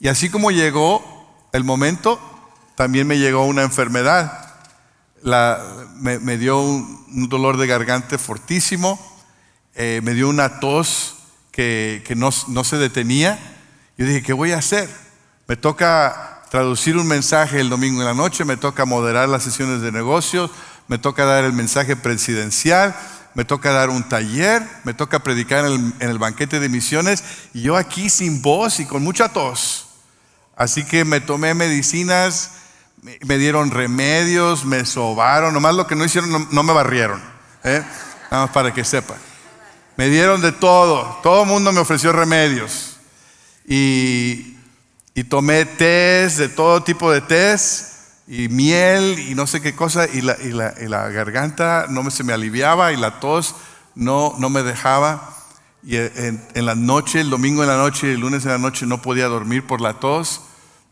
Y 0.00 0.08
así 0.08 0.28
como 0.28 0.50
llegó 0.50 1.46
el 1.52 1.62
momento, 1.62 2.18
también 2.74 3.06
me 3.06 3.16
llegó 3.16 3.46
una 3.46 3.62
enfermedad. 3.62 4.56
me, 6.00 6.36
dio 6.36 6.58
un, 6.58 7.28
dolor 7.28 7.58
de 7.58 7.68
garganta 7.68 8.18
fortísimo, 8.18 8.98
eh, 9.76 10.00
me 10.02 10.14
dio 10.14 10.28
una 10.28 10.58
tos 10.58 11.14
que, 11.52 12.02
no, 12.16 12.30
no, 12.48 12.64
se 12.64 12.76
detenía. 12.76 13.38
Yo 13.96 14.04
dije, 14.04 14.24
¿qué 14.24 14.32
voy 14.32 14.50
a 14.50 14.58
hacer? 14.58 14.90
Me 15.46 15.54
toca 15.54 16.42
traducir 16.50 16.96
un 16.96 17.06
mensaje 17.06 17.60
el 17.60 17.68
domingo 17.68 18.00
en 18.00 18.08
la 18.08 18.14
noche, 18.14 18.44
me 18.44 18.56
toca 18.56 18.84
moderar 18.84 19.28
las 19.28 19.44
sesiones 19.44 19.80
de 19.80 19.92
negocios, 19.92 20.50
me 20.88 20.98
toca 20.98 21.24
dar 21.24 21.44
el 21.44 21.52
mensaje 21.52 21.94
presidencial, 21.94 22.96
me 23.36 23.44
toca 23.44 23.70
dar 23.70 23.90
un 23.90 24.08
taller, 24.08 24.66
me 24.84 24.94
toca 24.94 25.18
predicar 25.18 25.66
en 25.66 25.94
el, 26.00 26.18
banquete 26.18 26.58
de 26.58 26.70
misiones 26.70 27.22
y 27.52 27.60
yo 27.60 27.76
aquí 27.76 28.08
sin 28.08 28.40
voz 28.40 28.80
y 28.80 28.86
con 28.86 29.02
mucha 29.04 29.28
tos. 29.28 29.88
Así 30.56 30.86
que 30.86 31.04
me 31.04 31.20
tomé 31.20 31.52
medicinas, 31.52 32.52
me, 33.02 33.36
dieron 33.36 33.70
remedios, 33.70 34.64
me 34.64 34.86
sobaron, 34.86 35.52
nomás 35.52 35.74
lo 35.74 35.86
que 35.86 35.94
no 35.94 36.06
hicieron, 36.06 36.48
no, 36.50 36.62
me 36.62 36.72
barrieron, 36.72 37.22
¿eh? 37.62 37.84
nada 38.30 38.46
más 38.46 38.54
para 38.54 38.72
que 38.72 38.86
sepan. 38.86 39.18
Me 39.98 40.08
dieron 40.08 40.40
de 40.40 40.52
todo, 40.52 41.20
todo 41.22 41.42
el 41.42 41.48
mundo 41.48 41.72
me 41.72 41.80
ofreció 41.80 42.12
remedios 42.12 42.96
y, 43.68 44.56
y 45.14 45.24
tomé 45.24 45.66
test, 45.66 46.38
de 46.38 46.48
todo 46.48 46.82
tipo 46.82 47.12
de 47.12 47.20
test 47.20 47.95
y 48.28 48.48
miel 48.48 49.18
y 49.18 49.34
no 49.34 49.46
sé 49.46 49.60
qué 49.60 49.74
cosa, 49.74 50.06
y 50.12 50.20
la, 50.20 50.36
y 50.42 50.50
la, 50.50 50.74
y 50.80 50.86
la 50.88 51.08
garganta 51.10 51.86
no 51.88 52.02
me, 52.02 52.10
se 52.10 52.24
me 52.24 52.32
aliviaba 52.32 52.92
y 52.92 52.96
la 52.96 53.20
tos 53.20 53.54
no, 53.94 54.34
no 54.38 54.50
me 54.50 54.62
dejaba. 54.62 55.32
Y 55.82 55.96
en, 55.96 56.44
en, 56.54 56.66
la 56.66 56.74
noche, 56.74 57.20
el 57.20 57.30
domingo 57.30 57.62
en 57.62 57.68
la 57.68 57.76
noche 57.76 58.12
el 58.12 58.20
lunes 58.20 58.44
en 58.44 58.50
la 58.50 58.58
noche 58.58 58.86
no 58.86 59.00
podía 59.00 59.26
dormir 59.26 59.66
por 59.66 59.80
la 59.80 59.94
tos. 59.94 60.42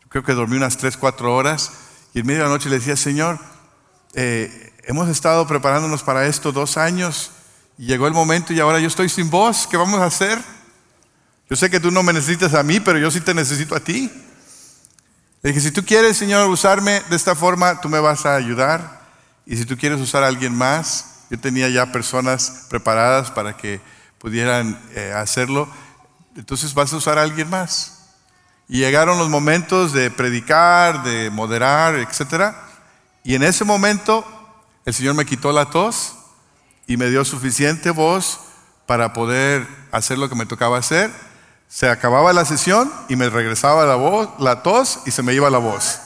Creo 0.07 0.23
que 0.23 0.33
dormí 0.33 0.55
unas 0.55 0.77
3, 0.77 0.95
4 0.95 1.35
horas. 1.35 1.71
Y 2.13 2.21
en 2.21 2.25
medio 2.25 2.39
de 2.39 2.45
la 2.45 2.53
noche 2.53 2.69
le 2.69 2.79
decía, 2.79 2.95
Señor, 2.95 3.37
eh, 4.13 4.73
hemos 4.85 5.09
estado 5.09 5.45
preparándonos 5.45 6.03
para 6.03 6.25
esto 6.27 6.53
dos 6.53 6.77
años. 6.77 7.31
Y 7.77 7.87
llegó 7.87 8.07
el 8.07 8.13
momento 8.13 8.53
y 8.53 8.59
ahora 8.61 8.79
yo 8.79 8.87
estoy 8.87 9.09
sin 9.09 9.29
voz. 9.29 9.67
¿Qué 9.67 9.75
vamos 9.75 9.99
a 9.99 10.05
hacer? 10.05 10.39
Yo 11.49 11.57
sé 11.57 11.69
que 11.69 11.81
tú 11.81 11.91
no 11.91 12.01
me 12.01 12.13
necesitas 12.13 12.53
a 12.53 12.63
mí, 12.63 12.79
pero 12.79 12.97
yo 12.97 13.11
sí 13.11 13.19
te 13.19 13.33
necesito 13.33 13.75
a 13.75 13.81
ti. 13.81 14.09
Le 15.45 15.51
dije, 15.51 15.61
si 15.61 15.71
tú 15.71 15.85
quieres, 15.85 16.17
Señor, 16.17 16.49
usarme 16.49 17.03
de 17.07 17.15
esta 17.15 17.35
forma, 17.35 17.79
tú 17.79 17.87
me 17.87 17.99
vas 17.99 18.25
a 18.25 18.33
ayudar. 18.33 18.99
Y 19.45 19.55
si 19.57 19.65
tú 19.65 19.77
quieres 19.77 20.01
usar 20.01 20.23
a 20.23 20.27
alguien 20.27 20.55
más, 20.55 21.19
yo 21.29 21.39
tenía 21.39 21.69
ya 21.69 21.91
personas 21.91 22.65
preparadas 22.67 23.29
para 23.29 23.55
que 23.55 23.79
pudieran 24.17 24.81
eh, 24.95 25.13
hacerlo, 25.15 25.69
entonces 26.35 26.73
vas 26.73 26.91
a 26.91 26.95
usar 26.95 27.19
a 27.19 27.21
alguien 27.21 27.47
más. 27.47 28.07
Y 28.67 28.79
llegaron 28.79 29.19
los 29.19 29.29
momentos 29.29 29.93
de 29.93 30.09
predicar, 30.09 31.03
de 31.03 31.29
moderar, 31.29 31.93
etc. 31.93 32.55
Y 33.23 33.35
en 33.35 33.43
ese 33.43 33.65
momento 33.65 34.25
el 34.83 34.95
Señor 34.95 35.13
me 35.13 35.27
quitó 35.27 35.51
la 35.51 35.69
tos 35.69 36.15
y 36.87 36.97
me 36.97 37.11
dio 37.11 37.23
suficiente 37.23 37.91
voz 37.91 38.39
para 38.87 39.13
poder 39.13 39.67
hacer 39.91 40.17
lo 40.17 40.27
que 40.27 40.33
me 40.33 40.47
tocaba 40.47 40.79
hacer 40.79 41.11
se 41.75 41.89
acababa 41.89 42.31
la 42.31 42.45
sesión 42.45 42.89
y 43.09 43.17
me 43.17 43.29
regresaba 43.29 43.85
la 43.85 43.95
voz, 43.95 44.29
la 44.39 44.63
tos 44.63 45.01
y 45.05 45.11
se 45.11 45.23
me 45.23 45.33
iba 45.33 45.49
la 45.49 45.57
voz. 45.57 45.99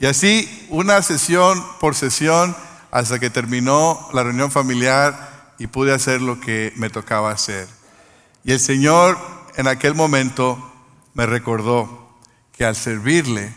Y 0.00 0.06
así 0.06 0.66
una 0.70 1.02
sesión 1.02 1.62
por 1.80 1.94
sesión 1.94 2.56
hasta 2.90 3.18
que 3.18 3.28
terminó 3.28 4.08
la 4.14 4.22
reunión 4.22 4.50
familiar 4.50 5.52
y 5.58 5.66
pude 5.66 5.92
hacer 5.92 6.22
lo 6.22 6.40
que 6.40 6.72
me 6.76 6.88
tocaba 6.88 7.30
hacer. 7.30 7.68
Y 8.42 8.52
el 8.52 8.58
Señor 8.58 9.18
en 9.56 9.68
aquel 9.68 9.94
momento 9.94 10.72
me 11.12 11.26
recordó 11.26 12.18
que 12.50 12.64
al 12.64 12.74
servirle, 12.74 13.54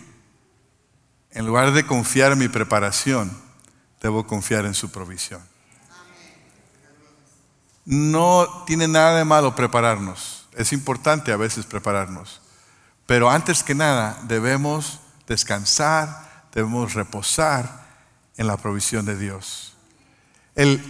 en 1.31 1.45
lugar 1.45 1.71
de 1.71 1.85
confiar 1.85 2.33
en 2.33 2.39
mi 2.39 2.49
preparación, 2.49 3.31
debo 4.01 4.27
confiar 4.27 4.65
en 4.65 4.73
su 4.73 4.91
provisión. 4.91 5.41
No 7.85 8.65
tiene 8.65 8.89
nada 8.89 9.19
de 9.19 9.23
malo 9.23 9.55
prepararnos. 9.55 10.42
Es 10.57 10.73
importante 10.73 11.31
a 11.31 11.37
veces 11.37 11.65
prepararnos. 11.65 12.41
Pero 13.05 13.29
antes 13.29 13.63
que 13.63 13.75
nada 13.75 14.19
debemos 14.23 14.99
descansar, 15.27 16.47
debemos 16.53 16.93
reposar 16.93 17.83
en 18.37 18.47
la 18.47 18.57
provisión 18.57 19.05
de 19.05 19.17
Dios. 19.17 19.73
El, 20.55 20.81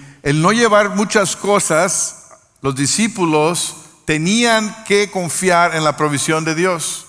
no 0.41 0.51
llevar 0.51 0.95
muchas 0.95 1.35
cosas, 1.35 2.29
los 2.61 2.75
discípulos 2.75 3.75
tenían 4.05 4.83
que 4.85 5.09
confiar 5.09 5.75
en 5.75 5.83
la 5.83 5.95
provisión 5.95 6.43
de 6.43 6.55
Dios. 6.55 7.05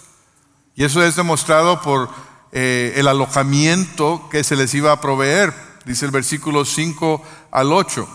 Y 0.77 0.85
eso 0.85 1.03
es 1.03 1.17
demostrado 1.17 1.83
por 1.83 2.11
eh, 2.53 2.95
el 2.97 3.09
alojamiento 3.09 4.29
que 4.31 4.45
se 4.45 4.57
les 4.57 4.73
iba 4.75 4.93
a 4.93 5.01
proveer. 5.01 5.53
Dice 5.85 6.07
el 6.07 6.13
versículo 6.13 6.65
5 6.65 7.23
al 7.51 7.73
8. 7.73 8.09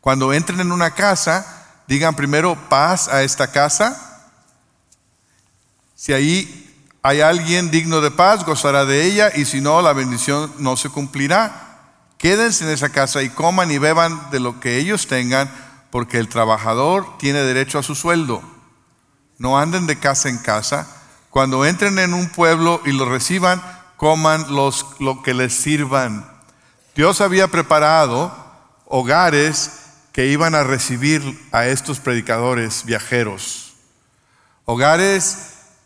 Cuando 0.00 0.32
entren 0.32 0.60
en 0.60 0.72
una 0.72 0.92
casa, 0.92 1.55
digan 1.86 2.14
primero 2.14 2.56
paz 2.68 3.08
a 3.08 3.22
esta 3.22 3.50
casa. 3.50 4.30
Si 5.94 6.12
ahí 6.12 6.66
hay 7.02 7.20
alguien 7.20 7.70
digno 7.70 8.00
de 8.00 8.10
paz, 8.10 8.44
gozará 8.44 8.84
de 8.84 9.04
ella, 9.04 9.30
y 9.34 9.44
si 9.44 9.60
no, 9.60 9.80
la 9.80 9.92
bendición 9.92 10.52
no 10.58 10.76
se 10.76 10.88
cumplirá. 10.88 11.78
Quédense 12.18 12.64
en 12.64 12.70
esa 12.70 12.88
casa 12.88 13.22
y 13.22 13.30
coman 13.30 13.70
y 13.70 13.78
beban 13.78 14.30
de 14.30 14.40
lo 14.40 14.58
que 14.58 14.78
ellos 14.78 15.06
tengan, 15.06 15.50
porque 15.90 16.18
el 16.18 16.28
trabajador 16.28 17.16
tiene 17.18 17.40
derecho 17.40 17.78
a 17.78 17.82
su 17.82 17.94
sueldo. 17.94 18.42
No 19.38 19.58
anden 19.58 19.86
de 19.86 19.98
casa 19.98 20.28
en 20.28 20.38
casa. 20.38 20.88
Cuando 21.30 21.64
entren 21.64 21.98
en 21.98 22.14
un 22.14 22.28
pueblo 22.28 22.80
y 22.84 22.92
lo 22.92 23.08
reciban, 23.08 23.62
coman 23.96 24.54
los, 24.54 24.86
lo 24.98 25.22
que 25.22 25.34
les 25.34 25.54
sirvan. 25.54 26.28
Dios 26.94 27.20
había 27.20 27.48
preparado 27.48 28.34
hogares 28.86 29.85
que 30.16 30.28
iban 30.28 30.54
a 30.54 30.64
recibir 30.64 31.46
a 31.52 31.66
estos 31.66 32.00
predicadores 32.00 32.86
viajeros. 32.86 33.74
Hogares 34.64 35.36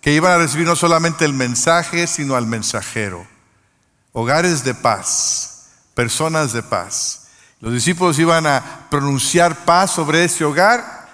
que 0.01 0.13
iban 0.13 0.31
a 0.31 0.39
recibir 0.39 0.69
no 0.69 0.77
solamente 0.77 1.25
el 1.25 1.33
mensaje, 1.33 2.07
sino 2.07 2.37
al 2.37 2.47
mensajero. 2.47 3.27
Hogares 4.13 4.63
de 4.63 4.73
paz, 4.73 5.71
personas 5.95 6.53
de 6.53 6.63
paz. 6.63 7.27
Los 7.59 7.73
discípulos 7.73 8.21
iban 8.21 8.47
a 8.47 8.87
pronunciar 8.89 9.65
paz 9.65 9.91
sobre 9.91 10.23
ese 10.23 10.45
hogar 10.45 11.09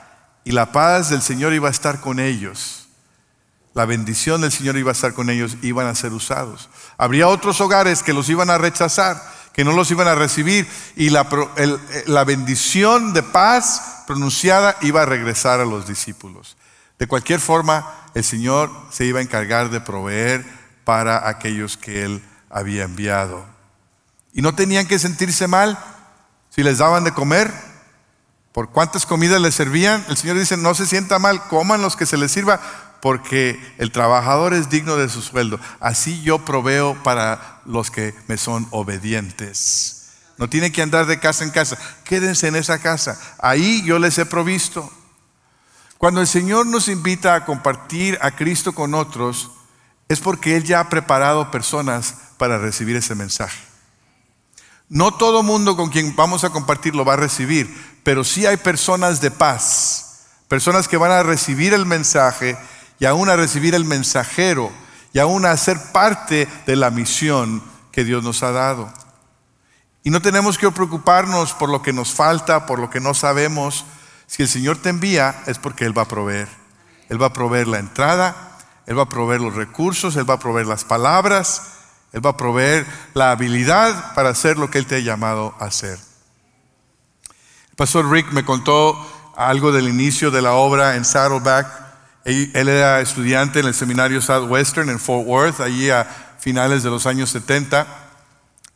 y 0.45 0.53
la 0.53 0.71
paz 0.71 1.09
del 1.09 1.23
Señor 1.23 1.55
iba 1.55 1.69
a 1.69 1.71
estar 1.73 2.03
con 2.03 2.21
ellos. 2.21 2.87
La 3.73 3.87
bendición 3.87 4.43
del 4.43 4.53
Señor 4.53 4.77
iba 4.77 4.91
a 4.91 4.93
estar 4.93 5.15
con 5.15 5.31
ellos, 5.31 5.57
iban 5.63 5.87
a 5.87 5.95
ser 5.95 6.13
usados. 6.13 6.69
Habría 6.99 7.29
otros 7.29 7.63
hogares 7.63 8.03
que 8.03 8.13
los 8.13 8.29
iban 8.29 8.51
a 8.51 8.59
rechazar 8.59 9.23
que 9.57 9.65
no 9.65 9.73
los 9.73 9.91
iban 9.91 10.07
a 10.07 10.15
recibir 10.15 10.69
y 10.97 11.09
la, 11.09 11.27
la 12.05 12.25
bendición 12.25 13.15
de 13.15 13.23
paz 13.23 14.03
pronunciada 14.07 14.77
iba 14.83 15.01
a 15.01 15.07
regresar 15.07 15.61
a 15.61 15.65
los 15.65 15.89
discípulos. 15.89 16.59
De 16.99 17.07
cualquier 17.07 17.41
forma, 17.41 17.91
el 18.13 18.23
Señor 18.23 18.71
se 18.91 19.07
iba 19.07 19.19
a 19.21 19.23
encargar 19.23 19.71
de 19.71 19.81
proveer 19.81 20.45
para 20.85 21.27
aquellos 21.27 21.79
que 21.79 22.05
Él 22.05 22.23
había 22.51 22.85
enviado. 22.85 23.47
Y 24.35 24.43
no 24.43 24.55
tenían 24.55 24.87
que 24.87 24.99
sentirse 24.99 25.49
mal 25.49 25.79
si 26.51 26.63
les 26.63 26.77
daban 26.77 27.05
de 27.05 27.13
comer, 27.13 27.51
por 28.53 28.71
cuántas 28.71 29.07
comidas 29.07 29.41
le 29.41 29.53
servían, 29.53 30.05
el 30.09 30.19
Señor 30.19 30.39
dice, 30.39 30.59
no 30.59 30.75
se 30.75 30.87
sienta 30.87 31.19
mal, 31.19 31.49
coman 31.49 31.81
los 31.81 31.97
que 31.97 32.05
se 32.05 32.19
les 32.19 32.31
sirva, 32.31 32.61
porque 33.01 33.61
el 33.79 33.93
trabajador 33.93 34.55
es 34.55 34.69
digno 34.69 34.97
de 34.97 35.09
su 35.09 35.23
sueldo. 35.23 35.61
Así 35.81 36.23
yo 36.23 36.45
proveo 36.45 37.03
para 37.03 37.61
los 37.65 37.91
que 37.91 38.15
me 38.27 38.37
son 38.37 38.67
obedientes. 38.71 39.97
No 40.39 40.49
tiene 40.49 40.73
que 40.73 40.83
andar 40.83 41.07
de 41.07 41.19
casa 41.19 41.45
en 41.45 41.51
casa, 41.51 41.79
quédense 42.05 42.49
en 42.49 42.57
esa 42.57 42.79
casa, 42.79 43.19
ahí 43.39 43.83
yo 43.85 43.99
les 43.99 44.19
he 44.19 44.27
provisto. 44.27 44.93
Cuando 45.99 46.21
el 46.21 46.27
Señor 46.27 46.67
nos 46.67 46.89
invita 46.89 47.35
a 47.35 47.47
compartir 47.47 48.19
a 48.21 48.33
Cristo 48.33 48.75
con 48.75 48.95
otros, 48.95 49.51
es 50.09 50.21
porque 50.21 50.57
Él 50.57 50.65
ya 50.65 50.81
ha 50.81 50.91
preparado 50.91 51.51
personas 51.51 52.17
para 52.37 52.59
recibir 52.59 52.97
ese 52.97 53.15
mensaje. 53.15 53.59
No 54.89 55.15
todo 55.15 55.43
mundo 55.43 55.75
con 55.75 55.89
quien 55.89 56.15
vamos 56.15 56.45
a 56.45 56.51
compartir 56.51 56.95
lo 56.95 57.05
va 57.05 57.15
a 57.15 57.17
recibir, 57.17 57.75
pero 58.05 58.23
sí 58.23 58.47
hay 58.47 58.59
personas 58.59 59.21
de 59.21 59.31
paz, 59.31 60.27
personas 60.49 60.87
que 60.87 60.99
van 60.99 61.11
a 61.11 61.23
recibir 61.23 61.73
el 61.73 61.87
mensaje 61.87 62.57
y 62.99 63.05
aún 63.05 63.29
a 63.29 63.37
recibir 63.37 63.75
el 63.75 63.85
mensajero 63.85 64.73
y 65.13 65.19
aún 65.19 65.47
a 65.47 65.57
ser 65.57 65.93
parte 65.93 66.49
de 66.67 66.77
la 66.77 66.91
misión 66.91 67.63
que 67.93 68.05
Dios 68.05 68.23
nos 68.23 68.43
ha 68.43 68.53
dado. 68.53 68.93
Y 70.03 70.11
no 70.11 70.23
tenemos 70.23 70.59
que 70.59 70.71
preocuparnos 70.71 71.53
por 71.55 71.69
lo 71.69 71.83
que 71.83 71.93
nos 71.93 72.13
falta, 72.13 72.67
por 72.67 72.79
lo 72.79 72.91
que 72.91 73.01
no 73.01 73.15
sabemos. 73.15 73.85
Si 74.27 74.43
el 74.43 74.49
Señor 74.49 74.79
te 74.79 74.89
envía 74.89 75.43
es 75.47 75.59
porque 75.59 75.85
Él 75.85 75.97
va 75.97 76.03
a 76.03 76.09
proveer. 76.09 76.49
Él 77.09 77.21
va 77.21 77.27
a 77.27 77.33
proveer 77.33 77.67
la 77.69 77.79
entrada, 77.79 78.59
Él 78.87 78.99
va 78.99 79.03
a 79.03 79.09
proveer 79.09 79.41
los 79.41 79.55
recursos, 79.55 80.17
Él 80.17 80.29
va 80.29 80.35
a 80.35 80.39
proveer 80.39 80.67
las 80.67 80.85
palabras, 80.85 81.63
Él 82.13 82.25
va 82.25 82.31
a 82.31 82.37
proveer 82.37 82.87
la 83.15 83.31
habilidad 83.31 84.15
para 84.15 84.31
hacer 84.31 84.59
lo 84.59 84.71
que 84.71 84.79
Él 84.79 84.87
te 84.87 84.97
ha 84.97 85.01
llamado 85.01 85.55
a 85.59 85.65
hacer. 85.65 85.99
Pastor 87.77 88.11
Rick 88.11 88.33
me 88.33 88.45
contó 88.45 89.33
algo 89.37 89.71
del 89.71 89.89
inicio 89.89 90.31
de 90.31 90.43
la 90.43 90.53
obra 90.53 90.97
en 90.97 91.05
Saddleback. 91.05 91.86
Él, 92.27 92.69
era 92.69 93.01
estudiante 93.01 93.61
en 93.61 93.67
el 93.67 93.75
seminario 93.75 94.21
Southwestern 94.21 94.91
en 94.91 94.99
Fort 94.99 95.29
Worth, 95.29 95.61
allí 95.61 95.91
a 95.91 96.35
finales 96.41 96.83
de 96.83 96.91
los 96.91 97.07
años 97.07 97.31
70. 97.31 97.87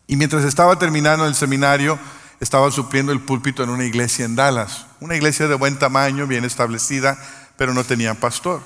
Y 0.07 0.15
mientras 0.15 0.45
estaba 0.45 0.79
terminando 0.79 1.27
el 1.27 1.35
seminario, 1.35 1.99
estaba 2.39 2.71
supliendo 2.71 3.11
el 3.11 3.19
púlpito 3.19 3.65
en 3.65 3.71
una 3.71 3.85
iglesia 3.85 4.25
en 4.25 4.37
Dallas. 4.37 4.87
Una 5.01 5.17
iglesia 5.17 5.49
de 5.49 5.57
buen 5.57 5.81
tamaño, 5.81 6.29
bien 6.29 6.45
establecida, 6.45 7.19
pero 7.57 7.75
no 7.75 7.83
tenía 7.83 8.15
pastor. 8.15 8.63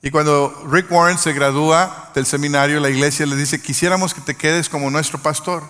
Y 0.00 0.12
cuando 0.12 0.68
Rick 0.70 0.92
Warren 0.92 1.18
se 1.18 1.32
gradúa 1.32 2.12
del 2.14 2.24
seminario, 2.24 2.78
la 2.78 2.90
iglesia 2.90 3.26
le 3.26 3.34
dice, 3.34 3.60
quisiéramos 3.60 4.14
que 4.14 4.20
te 4.20 4.36
quedes 4.36 4.68
como 4.68 4.92
nuestro 4.92 5.18
pastor. 5.18 5.64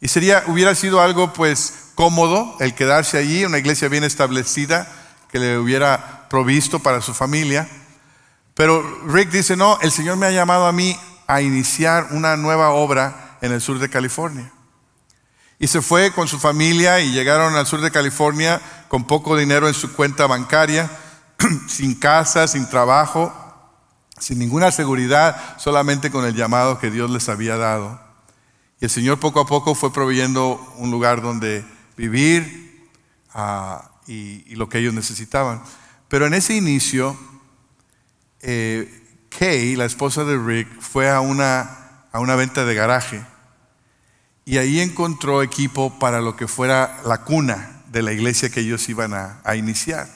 Y 0.00 0.08
sería, 0.08 0.42
hubiera 0.48 0.74
sido 0.74 1.00
algo 1.00 1.32
pues 1.32 1.90
cómodo 1.94 2.56
el 2.58 2.74
quedarse 2.74 3.16
allí, 3.16 3.44
una 3.44 3.58
iglesia 3.58 3.88
bien 3.88 4.02
establecida 4.02 4.92
que 5.30 5.38
le 5.38 5.58
hubiera 5.58 6.28
provisto 6.28 6.78
para 6.78 7.00
su 7.00 7.14
familia. 7.14 7.68
Pero 8.54 8.82
Rick 9.06 9.30
dice, 9.30 9.56
no, 9.56 9.78
el 9.80 9.92
Señor 9.92 10.16
me 10.16 10.26
ha 10.26 10.30
llamado 10.30 10.66
a 10.66 10.72
mí 10.72 10.98
a 11.26 11.42
iniciar 11.42 12.08
una 12.10 12.36
nueva 12.36 12.70
obra 12.70 13.36
en 13.40 13.52
el 13.52 13.60
sur 13.60 13.78
de 13.78 13.88
California. 13.88 14.50
Y 15.58 15.66
se 15.66 15.82
fue 15.82 16.12
con 16.12 16.28
su 16.28 16.38
familia 16.38 17.00
y 17.00 17.12
llegaron 17.12 17.54
al 17.54 17.66
sur 17.66 17.80
de 17.80 17.90
California 17.90 18.60
con 18.88 19.04
poco 19.04 19.36
dinero 19.36 19.68
en 19.68 19.74
su 19.74 19.92
cuenta 19.92 20.26
bancaria, 20.26 20.90
sin 21.68 21.94
casa, 21.94 22.46
sin 22.48 22.68
trabajo, 22.68 23.32
sin 24.18 24.38
ninguna 24.38 24.70
seguridad, 24.70 25.56
solamente 25.58 26.10
con 26.10 26.24
el 26.24 26.34
llamado 26.34 26.78
que 26.78 26.90
Dios 26.90 27.10
les 27.10 27.28
había 27.28 27.56
dado. 27.56 28.00
Y 28.80 28.84
el 28.84 28.90
Señor 28.90 29.18
poco 29.18 29.40
a 29.40 29.46
poco 29.46 29.74
fue 29.74 29.92
proveyendo 29.92 30.60
un 30.76 30.90
lugar 30.90 31.22
donde 31.22 31.64
vivir 31.96 32.88
ah, 33.34 33.87
y, 34.08 34.54
lo 34.56 34.68
que 34.68 34.78
ellos 34.78 34.94
necesitaban. 34.94 35.62
Pero 36.08 36.26
en 36.26 36.34
ese 36.34 36.56
inicio, 36.56 37.16
eh, 38.40 39.04
Kay, 39.38 39.76
la 39.76 39.84
esposa 39.84 40.24
de 40.24 40.38
Rick, 40.38 40.80
fue 40.80 41.10
a 41.10 41.20
una, 41.20 42.06
a 42.10 42.20
una 42.20 42.34
venta 42.34 42.64
de 42.64 42.74
garaje 42.74 43.22
y 44.48 44.56
ahí 44.56 44.80
encontró 44.80 45.42
equipo 45.42 45.98
para 45.98 46.22
lo 46.22 46.34
que 46.34 46.48
fuera 46.48 47.02
la 47.04 47.18
cuna 47.18 47.82
de 47.88 48.02
la 48.02 48.12
iglesia 48.12 48.48
que 48.48 48.60
ellos 48.60 48.88
iban 48.88 49.12
a, 49.12 49.56
iniciar. 49.56 50.08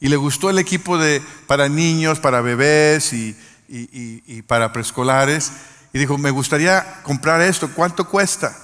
Y 0.00 0.08
le 0.08 0.16
gustó 0.16 0.48
el 0.48 0.58
equipo 0.58 0.96
de, 0.96 1.20
para 1.46 1.68
niños, 1.68 2.18
para 2.18 2.40
bebés 2.40 3.12
y, 3.12 3.36
y, 3.68 4.22
y 4.26 4.42
para 4.42 4.72
preescolares. 4.72 5.52
Y 5.92 5.98
dijo, 5.98 6.16
me 6.16 6.30
gustaría 6.30 7.02
comprar 7.02 7.42
esto, 7.42 7.70
¿cuánto 7.74 8.08
cuesta? 8.08 8.56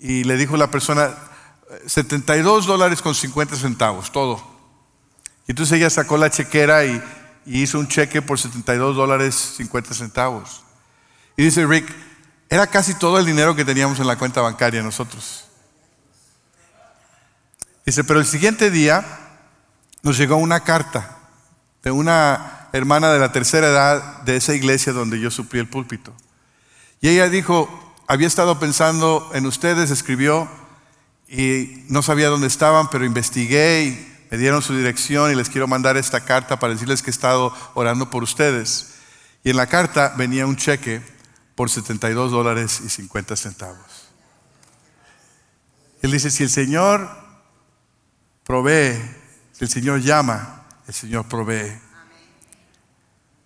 Y 0.00 0.24
le 0.24 0.36
dijo 0.36 0.56
la 0.56 0.68
persona, 0.68 1.14
72 1.86 2.66
dólares 2.66 3.02
con 3.02 3.14
50 3.14 3.56
centavos, 3.56 4.12
todo. 4.12 4.42
Y 5.46 5.52
entonces 5.52 5.78
ella 5.78 5.90
sacó 5.90 6.16
la 6.16 6.30
chequera 6.30 6.84
y, 6.84 7.02
hizo 7.46 7.78
un 7.78 7.88
cheque 7.88 8.20
por 8.20 8.38
72 8.38 8.94
dólares 8.94 9.54
50 9.56 9.94
centavos. 9.94 10.62
Y 11.36 11.44
dice 11.44 11.66
Rick, 11.66 11.86
era 12.50 12.66
casi 12.66 12.94
todo 12.94 13.18
el 13.18 13.24
dinero 13.24 13.56
que 13.56 13.64
teníamos 13.64 13.98
en 14.00 14.06
la 14.06 14.16
cuenta 14.16 14.42
bancaria 14.42 14.82
nosotros. 14.82 15.46
Dice, 17.86 18.04
pero 18.04 18.20
el 18.20 18.26
siguiente 18.26 18.70
día 18.70 19.02
nos 20.02 20.18
llegó 20.18 20.36
una 20.36 20.60
carta 20.60 21.16
de 21.82 21.90
una 21.90 22.68
hermana 22.72 23.10
de 23.12 23.18
la 23.18 23.32
tercera 23.32 23.68
edad 23.68 24.22
de 24.22 24.36
esa 24.36 24.54
iglesia 24.54 24.92
donde 24.92 25.18
yo 25.18 25.30
suplí 25.30 25.58
el 25.58 25.68
púlpito. 25.68 26.12
Y 27.00 27.08
ella 27.08 27.30
dijo, 27.30 27.94
había 28.06 28.26
estado 28.26 28.58
pensando 28.58 29.30
en 29.32 29.46
ustedes, 29.46 29.90
escribió, 29.90 30.48
y 31.28 31.84
no 31.88 32.02
sabía 32.02 32.28
dónde 32.28 32.46
estaban, 32.46 32.88
pero 32.88 33.04
investigué 33.04 33.84
y 33.84 34.08
me 34.30 34.38
dieron 34.38 34.62
su 34.62 34.74
dirección 34.74 35.30
y 35.30 35.34
les 35.34 35.50
quiero 35.50 35.68
mandar 35.68 35.96
esta 35.96 36.24
carta 36.24 36.58
para 36.58 36.72
decirles 36.72 37.02
que 37.02 37.10
he 37.10 37.12
estado 37.12 37.54
orando 37.74 38.08
por 38.08 38.22
ustedes. 38.22 38.94
Y 39.44 39.50
en 39.50 39.56
la 39.56 39.66
carta 39.66 40.14
venía 40.16 40.46
un 40.46 40.56
cheque 40.56 41.02
por 41.54 41.68
72 41.68 42.30
dólares 42.30 42.80
y 42.84 42.88
50 42.88 43.36
centavos. 43.36 44.08
Él 46.00 46.12
dice, 46.12 46.30
si 46.30 46.44
el 46.44 46.50
Señor 46.50 47.10
provee, 48.44 48.98
si 49.52 49.64
el 49.64 49.70
Señor 49.70 50.00
llama, 50.00 50.64
el 50.86 50.94
Señor 50.94 51.26
provee. 51.28 51.78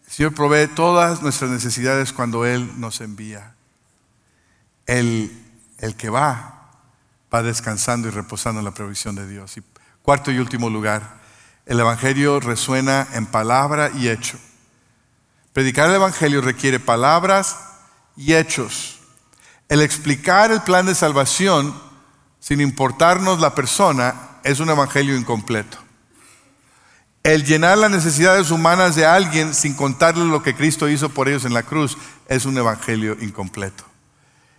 El 0.07 0.12
Señor 0.12 0.35
provee 0.35 0.68
todas 0.68 1.23
nuestras 1.23 1.51
necesidades 1.51 2.12
cuando 2.12 2.45
Él 2.45 2.79
nos 2.79 3.01
envía. 3.01 3.55
El, 4.87 5.33
el 5.79 5.97
que 5.97 6.11
va 6.11 6.62
va 7.33 7.42
descansando 7.42 8.09
y 8.09 8.11
reposando 8.11 8.61
en 8.61 8.64
la 8.64 8.75
provisión 8.75 9.14
de 9.14 9.27
Dios. 9.27 9.57
Y 9.57 9.62
cuarto 10.03 10.31
y 10.31 10.38
último 10.38 10.68
lugar, 10.68 11.21
el 11.66 11.81
Evangelio 11.81 12.40
resuena 12.40 13.07
en 13.14 13.27
palabra 13.27 13.90
y 13.95 14.09
hecho. 14.09 14.38
Predicar 15.53 15.88
el 15.88 15.97
Evangelio 15.97 16.40
requiere 16.40 16.81
palabras 16.81 17.57
y 18.16 18.35
hechos. 18.35 18.99
El 19.68 19.81
explicar 19.81 20.51
el 20.51 20.62
plan 20.62 20.87
de 20.87 20.95
salvación 20.95 21.75
sin 22.40 22.61
importarnos 22.61 23.40
la 23.40 23.55
persona 23.55 24.14
es 24.45 24.61
un 24.61 24.71
Evangelio 24.71 25.16
incompleto. 25.16 25.79
El 27.23 27.45
llenar 27.45 27.79
las 27.79 27.90
necesidades 27.90 28.51
humanas 28.51 28.97
de 28.97 29.07
alguien 29.07 29.55
sin 29.55 29.75
contarle 29.75 30.25
lo 30.25 30.42
que 30.42 30.57
Cristo 30.57 30.88
hizo 30.88 31.09
por 31.09 31.29
ellos 31.29 31.45
en 31.45 31.55
la 31.55 31.62
cruz 31.62 31.97
es 32.29 32.45
un 32.47 32.59
Evangelio 32.59 33.16
incompleto. 33.21 33.91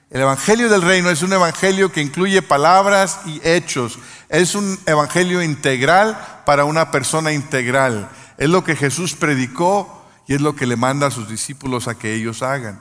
El 0.09 0.21
Evangelio 0.21 0.69
del 0.69 0.81
Reino 0.81 1.09
es 1.09 1.21
un 1.21 1.33
Evangelio 1.33 1.91
que 1.91 2.01
incluye 2.01 2.41
palabras 2.41 3.19
y 3.25 3.41
hechos. 3.43 3.97
Es 4.29 4.55
un 4.55 4.79
Evangelio 4.85 5.41
integral 5.41 6.41
para 6.45 6.65
una 6.65 6.91
persona 6.91 7.31
integral. 7.31 8.09
Es 8.37 8.49
lo 8.49 8.63
que 8.63 8.75
Jesús 8.75 9.15
predicó 9.15 10.03
y 10.27 10.35
es 10.35 10.41
lo 10.41 10.55
que 10.55 10.67
le 10.67 10.75
manda 10.75 11.07
a 11.07 11.11
sus 11.11 11.29
discípulos 11.29 11.87
a 11.87 11.95
que 11.95 12.13
ellos 12.13 12.41
hagan. 12.41 12.79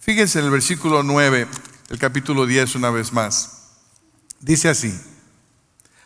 Fíjense 0.00 0.38
en 0.38 0.44
el 0.44 0.50
versículo 0.50 1.02
9, 1.02 1.48
el 1.90 1.98
capítulo 1.98 2.46
10 2.46 2.76
una 2.76 2.90
vez 2.90 3.12
más. 3.12 3.70
Dice 4.40 4.68
así, 4.68 4.94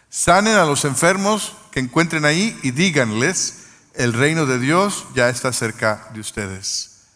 sanen 0.09 0.57
a 0.57 0.65
los 0.65 0.85
enfermos 0.85 1.55
que 1.71 1.81
encuentren 1.81 2.25
ahí 2.25 2.59
y 2.63 2.71
díganles, 2.71 3.67
el 3.95 4.13
reino 4.13 4.47
de 4.47 4.59
Dios 4.59 5.05
ya 5.15 5.29
está 5.29 5.53
cerca 5.53 6.09
de 6.15 6.21
ustedes. 6.21 7.09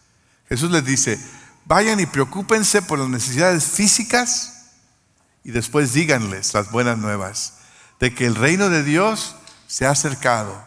Jesús 0.47 0.69
les 0.69 0.85
dice, 0.85 1.19
Vayan 1.65 1.99
y 1.99 2.05
preocúpense 2.05 2.83
por 2.83 2.99
las 2.99 3.09
necesidades 3.09 3.65
físicas 3.65 4.67
y 5.43 5.51
después 5.51 5.93
díganles 5.93 6.53
las 6.53 6.71
buenas 6.71 6.97
nuevas 6.99 7.53
de 7.99 8.13
que 8.13 8.27
el 8.27 8.35
reino 8.35 8.69
de 8.69 8.83
Dios 8.83 9.35
se 9.67 9.87
ha 9.87 9.89
acercado. 9.89 10.63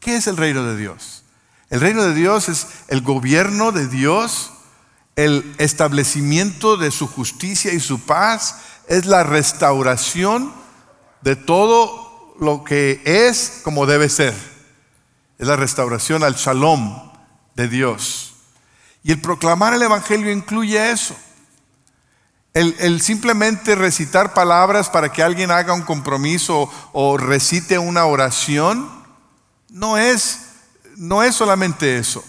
¿Qué 0.00 0.16
es 0.16 0.26
el 0.26 0.36
reino 0.36 0.62
de 0.64 0.76
Dios? 0.76 1.24
El 1.70 1.80
reino 1.80 2.04
de 2.04 2.14
Dios 2.14 2.50
es 2.50 2.66
el 2.88 3.00
gobierno 3.00 3.72
de 3.72 3.88
Dios, 3.88 4.52
el 5.16 5.54
establecimiento 5.56 6.76
de 6.76 6.90
su 6.90 7.06
justicia 7.06 7.72
y 7.72 7.80
su 7.80 8.00
paz, 8.00 8.56
es 8.86 9.06
la 9.06 9.22
restauración 9.22 10.52
de 11.22 11.36
todo 11.36 12.34
lo 12.38 12.64
que 12.64 13.00
es 13.04 13.60
como 13.64 13.86
debe 13.86 14.10
ser. 14.10 14.34
Es 15.38 15.48
la 15.48 15.56
restauración 15.56 16.22
al 16.22 16.34
shalom 16.34 17.10
de 17.54 17.68
Dios. 17.68 18.33
Y 19.04 19.12
el 19.12 19.20
proclamar 19.20 19.74
el 19.74 19.82
Evangelio 19.82 20.32
incluye 20.32 20.90
eso. 20.90 21.14
El, 22.54 23.00
simplemente 23.02 23.74
recitar 23.74 24.32
palabras 24.32 24.88
para 24.88 25.12
que 25.12 25.22
alguien 25.22 25.50
haga 25.50 25.74
un 25.74 25.82
compromiso 25.82 26.70
o 26.92 27.18
recite 27.18 27.78
una 27.78 28.06
oración 28.06 28.88
no 29.68 29.98
es, 29.98 30.46
no 30.96 31.22
es 31.22 31.34
solamente 31.34 31.98
eso. 31.98 32.24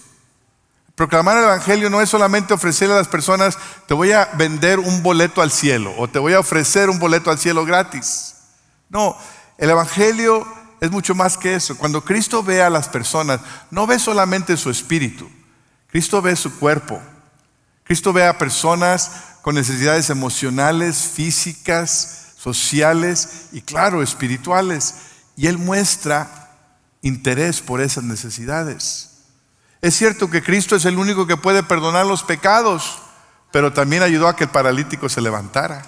Proclamar 0.95 1.38
el 1.38 1.43
Evangelio 1.43 1.89
no 1.89 2.01
es 2.01 2.09
solamente 2.09 2.53
ofrecerle 2.53 2.95
a 2.95 2.97
las 2.97 3.07
personas, 3.07 3.57
te 3.88 3.93
voy 3.93 4.11
a 4.11 4.25
vender 4.33 4.79
un 4.79 5.01
boleto 5.01 5.41
al 5.41 5.51
cielo 5.51 5.93
o 5.97 6.09
te 6.09 6.19
voy 6.19 6.33
a 6.33 6.39
ofrecer 6.39 6.89
un 6.89 6.99
boleto 6.99 7.31
al 7.31 7.39
cielo 7.39 7.63
gratis. 7.63 8.35
No, 8.89 9.15
el 9.57 9.69
Evangelio 9.69 10.45
es 10.81 10.91
mucho 10.91 11.15
más 11.15 11.38
que 11.38 11.55
eso. 11.55 11.77
Cuando 11.77 12.03
Cristo 12.03 12.43
ve 12.43 12.61
a 12.61 12.69
las 12.69 12.89
personas, 12.89 13.39
no 13.71 13.88
ve 13.88 13.99
solamente 13.99 14.57
su 14.57 14.69
espíritu, 14.69 15.29
Cristo 15.95 16.21
ve 16.21 16.36
su 16.36 16.53
cuerpo. 16.60 17.01
Cristo 17.86 18.12
ve 18.12 18.27
a 18.27 18.38
personas 18.38 19.12
con 19.41 19.55
necesidades 19.55 20.10
emocionales, 20.10 20.97
físicas, 20.97 22.34
sociales 22.38 23.45
y 23.53 23.62
claro, 23.62 24.03
espirituales. 24.03 24.95
Y 25.38 25.47
Él 25.47 25.58
muestra 25.58 26.49
interés 27.01 27.62
por 27.62 27.79
esas 27.79 28.03
necesidades. 28.03 29.12
Es 29.81 29.95
cierto 29.95 30.29
que 30.29 30.43
Cristo 30.43 30.75
es 30.75 30.84
el 30.84 30.97
único 30.97 31.27
que 31.27 31.38
puede 31.38 31.63
perdonar 31.63 32.05
los 32.05 32.23
pecados, 32.23 33.01
pero 33.53 33.71
también 33.71 34.03
ayudó 34.03 34.27
a 34.27 34.36
que 34.36 34.43
el 34.43 34.49
paralítico 34.49 35.08
se 35.08 35.21
levantara. 35.21 35.81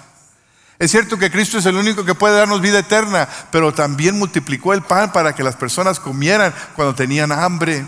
Es 0.78 0.90
cierto 0.90 1.18
que 1.18 1.30
Cristo 1.30 1.58
es 1.58 1.66
el 1.66 1.76
único 1.76 2.06
que 2.06 2.14
puede 2.14 2.38
darnos 2.38 2.62
vida 2.62 2.78
eterna, 2.78 3.28
pero 3.52 3.74
también 3.74 4.18
multiplicó 4.18 4.72
el 4.72 4.80
pan 4.80 5.12
para 5.12 5.34
que 5.34 5.42
las 5.42 5.56
personas 5.56 6.00
comieran 6.00 6.54
cuando 6.74 6.94
tenían 6.94 7.30
hambre. 7.30 7.84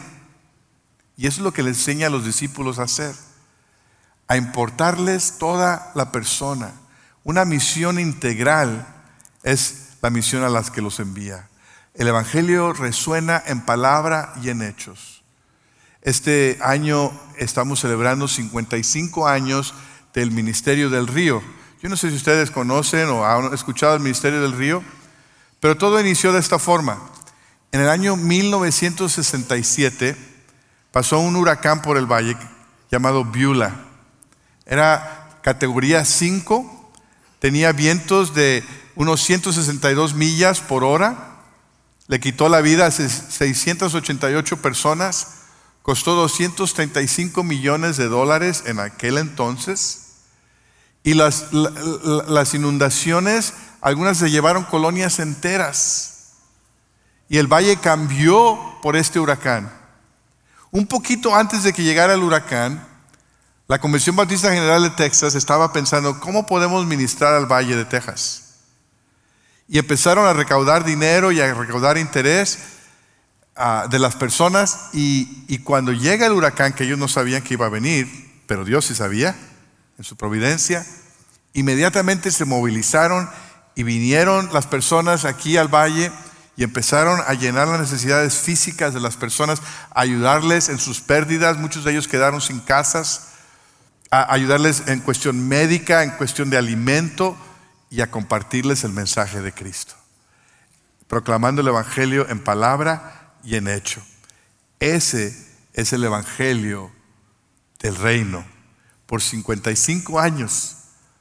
Y 1.20 1.26
eso 1.26 1.40
es 1.40 1.44
lo 1.44 1.52
que 1.52 1.62
le 1.62 1.68
enseña 1.68 2.06
a 2.06 2.11
los 2.11 2.24
discípulos 2.24 2.78
a 2.78 2.85
hacer 2.85 3.14
a 4.26 4.38
importarles 4.38 5.35
toda 5.38 5.92
la 5.94 6.12
persona. 6.12 6.72
Una 7.24 7.44
misión 7.44 8.00
integral 8.00 8.87
es 9.42 9.88
la 10.00 10.09
misión 10.09 10.44
a 10.44 10.48
las 10.48 10.70
que 10.70 10.80
los 10.80 10.98
envía. 10.98 11.50
El 11.92 12.09
Evangelio 12.09 12.72
resuena 12.72 13.42
en 13.44 13.61
palabra 13.61 14.33
y 14.42 14.48
en 14.48 14.62
hechos. 14.62 15.22
Este 16.00 16.59
año 16.62 17.12
estamos 17.37 17.80
celebrando 17.80 18.26
55 18.26 19.28
años 19.28 19.74
del 20.14 20.30
Ministerio 20.30 20.88
del 20.88 21.06
Río. 21.06 21.42
Yo 21.83 21.90
no 21.90 21.98
sé 21.98 22.09
si 22.09 22.16
ustedes 22.16 22.50
conocen 22.50 23.11
o 23.11 23.26
han 23.26 23.52
escuchado 23.52 23.94
el 23.94 24.00
Ministerio 24.00 24.40
del 24.40 24.56
Río, 24.56 24.83
pero 25.61 25.76
todo 25.76 26.00
inició 26.00 26.33
de 26.33 26.40
esta 26.40 26.59
forma. 26.59 26.98
En 27.72 27.83
el 27.83 27.90
año 27.90 28.16
1967 28.16 30.29
pasó 30.92 31.18
un 31.20 31.37
huracán 31.37 31.83
por 31.83 31.96
el 31.96 32.07
valle 32.07 32.37
llamado 32.90 33.24
Beulah. 33.24 33.74
Era 34.66 35.38
categoría 35.42 36.05
5, 36.05 36.92
tenía 37.38 37.72
vientos 37.72 38.35
de 38.35 38.64
unos 38.94 39.22
162 39.22 40.14
millas 40.14 40.61
por 40.61 40.85
hora, 40.85 41.31
le 42.09 42.20
quitó 42.20 42.48
la 42.48 42.61
vida 42.61 42.87
a 42.87 42.90
688 42.90 44.57
personas, 44.61 45.29
costó 45.83 46.14
235 46.14 47.42
millones 47.44 47.96
de 47.96 48.09
dólares 48.09 48.64
en 48.66 48.81
aquel 48.81 49.18
entonces, 49.18 50.07
y 51.03 51.14
las, 51.14 51.46
las 51.53 52.53
inundaciones, 52.53 53.55
algunas 53.81 54.18
se 54.18 54.31
llevaron 54.31 54.64
colonias 54.64 55.18
enteras, 55.18 56.33
y 57.29 57.38
el 57.38 57.46
valle 57.46 57.76
cambió 57.76 58.59
por 58.83 58.96
este 58.96 59.20
huracán. 59.20 59.79
Un 60.72 60.87
poquito 60.87 61.35
antes 61.35 61.64
de 61.64 61.72
que 61.72 61.83
llegara 61.83 62.14
el 62.14 62.22
huracán, 62.22 62.87
la 63.66 63.80
Convención 63.80 64.14
Bautista 64.14 64.52
General 64.52 64.83
de 64.83 64.90
Texas 64.90 65.35
estaba 65.35 65.72
pensando, 65.72 66.20
¿cómo 66.20 66.46
podemos 66.46 66.87
ministrar 66.87 67.35
al 67.35 67.46
Valle 67.46 67.74
de 67.74 67.85
Texas? 67.85 68.59
Y 69.68 69.78
empezaron 69.78 70.26
a 70.26 70.33
recaudar 70.33 70.85
dinero 70.85 71.33
y 71.33 71.40
a 71.40 71.52
recaudar 71.54 71.98
interés 71.98 72.59
ah, 73.56 73.87
de 73.90 73.98
las 73.98 74.14
personas 74.14 74.90
y, 74.92 75.44
y 75.48 75.59
cuando 75.59 75.92
llega 75.92 76.26
el 76.26 76.33
huracán, 76.33 76.72
que 76.72 76.85
ellos 76.85 76.98
no 76.98 77.09
sabían 77.09 77.42
que 77.42 77.54
iba 77.54 77.66
a 77.66 77.70
venir, 77.70 78.09
pero 78.46 78.64
Dios 78.64 78.85
sí 78.85 78.94
sabía, 78.94 79.37
en 79.98 80.04
su 80.04 80.16
providencia, 80.16 80.87
inmediatamente 81.52 82.30
se 82.30 82.44
movilizaron 82.44 83.28
y 83.74 83.83
vinieron 83.83 84.52
las 84.52 84.66
personas 84.66 85.24
aquí 85.24 85.56
al 85.56 85.68
valle 85.68 86.12
y 86.61 86.64
empezaron 86.64 87.23
a 87.27 87.33
llenar 87.33 87.68
las 87.68 87.81
necesidades 87.81 88.35
físicas 88.35 88.92
de 88.92 89.01
las 89.01 89.16
personas, 89.16 89.62
a 89.94 90.03
ayudarles 90.03 90.68
en 90.68 90.79
sus 90.79 91.01
pérdidas. 91.01 91.57
Muchos 91.57 91.85
de 91.85 91.92
ellos 91.92 92.07
quedaron 92.07 92.42
sin 92.42 92.61
casas, 92.61 93.29
a 94.11 94.31
ayudarles 94.31 94.83
en 94.87 95.01
cuestión 95.01 95.49
médica, 95.49 96.05
en 96.05 96.11
cuestión 96.11 96.51
de 96.51 96.59
alimento 96.59 97.35
y 97.88 98.03
a 98.03 98.11
compartirles 98.11 98.85
el 98.85 98.92
mensaje 98.92 99.40
de 99.40 99.55
Cristo. 99.55 99.94
Proclamando 101.09 101.62
el 101.62 101.68
Evangelio 101.68 102.29
en 102.29 102.44
palabra 102.44 103.33
y 103.42 103.57
en 103.57 103.66
hecho. 103.66 104.03
Ese 104.81 105.35
es 105.73 105.94
el 105.94 106.05
Evangelio 106.05 106.92
del 107.79 107.96
reino. 107.96 108.44
Por 109.07 109.23
55 109.23 110.20
años 110.20 110.77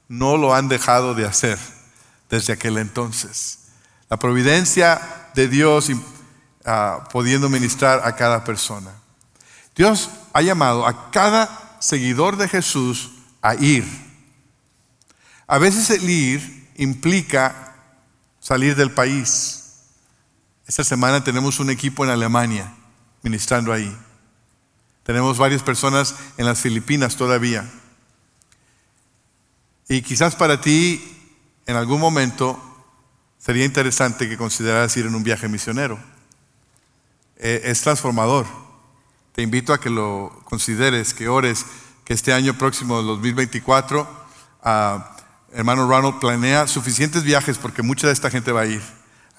no 0.10 0.36
lo 0.36 0.54
han 0.54 0.68
dejado 0.68 1.16
de 1.16 1.26
hacer 1.26 1.58
desde 2.30 2.52
aquel 2.52 2.78
entonces. 2.78 3.59
La 4.10 4.18
providencia 4.18 5.00
de 5.36 5.48
Dios 5.48 5.90
uh, 5.90 7.08
pudiendo 7.12 7.50
ministrar 7.50 8.02
a 8.04 8.16
cada 8.16 8.44
persona. 8.44 8.92
Dios 9.76 10.10
ha 10.34 10.42
llamado 10.42 10.86
a 10.86 11.12
cada 11.12 11.78
seguidor 11.80 12.36
de 12.38 12.48
Jesús 12.48 13.12
a 13.42 13.56
ir. 13.56 13.86
A 15.48 15.58
veces 15.58 15.90
el 15.90 16.10
ir 16.10 16.70
implica 16.76 17.76
salir 18.40 18.76
del 18.76 18.92
país. 18.92 19.84
Esta 20.68 20.84
semana 20.84 21.24
tenemos 21.24 21.60
un 21.60 21.70
equipo 21.70 22.04
en 22.04 22.12
Alemania 22.12 22.74
ministrando 23.22 23.74
ahí. 23.74 23.96
Tenemos 25.04 25.38
varias 25.38 25.64
personas 25.64 26.16
en 26.38 26.46
las 26.46 26.60
Filipinas 26.60 27.16
todavía. 27.16 27.70
Y 29.88 30.02
quizás 30.02 30.36
para 30.36 30.62
ti 30.62 31.02
en 31.66 31.76
algún 31.76 32.00
momento 32.00 32.69
sería 33.40 33.66
interesante 33.66 34.30
que 34.30 34.38
consideraras 34.38 34.96
ir 34.98 35.06
en 35.06 35.16
un 35.16 35.24
viaje 35.24 35.48
misionero. 35.48 35.98
Eh, 37.38 37.62
es 37.64 37.82
transformador. 37.82 38.46
Te 39.34 39.42
invito 39.42 39.74
a 39.74 39.80
que 39.80 39.90
lo 39.90 40.42
consideres, 40.44 41.14
que 41.14 41.30
ores, 41.30 41.66
que 42.04 42.14
este 42.14 42.34
año 42.34 42.58
próximo, 42.58 43.02
2024, 43.02 44.08
ah, 44.64 45.16
hermano 45.54 45.88
Ronald 45.88 46.20
planea 46.20 46.68
suficientes 46.68 47.24
viajes 47.24 47.58
porque 47.58 47.82
mucha 47.82 48.08
de 48.08 48.14
esta 48.14 48.30
gente 48.30 48.52
va 48.52 48.62
a 48.62 48.66
ir. 48.66 48.82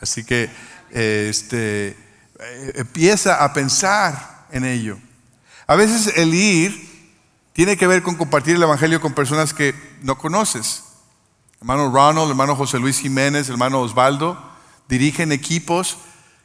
Así 0.01 0.25
que 0.25 0.51
eh, 0.93 1.27
este, 1.29 1.89
eh, 1.89 2.73
empieza 2.77 3.45
a 3.45 3.53
pensar 3.53 4.47
en 4.51 4.65
ello. 4.65 4.99
A 5.67 5.77
veces 5.77 6.17
el 6.17 6.33
ir 6.35 6.89
tiene 7.53 7.77
que 7.77 7.87
ver 7.87 8.03
con 8.03 8.17
compartir 8.17 8.57
el 8.57 8.63
Evangelio 8.63 9.01
con 9.01 9.13
personas 9.13 9.53
que 9.53 9.75
no 10.03 10.17
conoces. 10.17 10.85
Hermano 11.61 11.91
Ronald, 11.91 12.31
hermano 12.31 12.57
José 12.57 12.79
Luis 12.79 12.99
Jiménez, 12.99 13.51
hermano 13.51 13.81
Osvaldo, 13.81 14.39
dirigen 14.89 15.31
equipos 15.31 15.99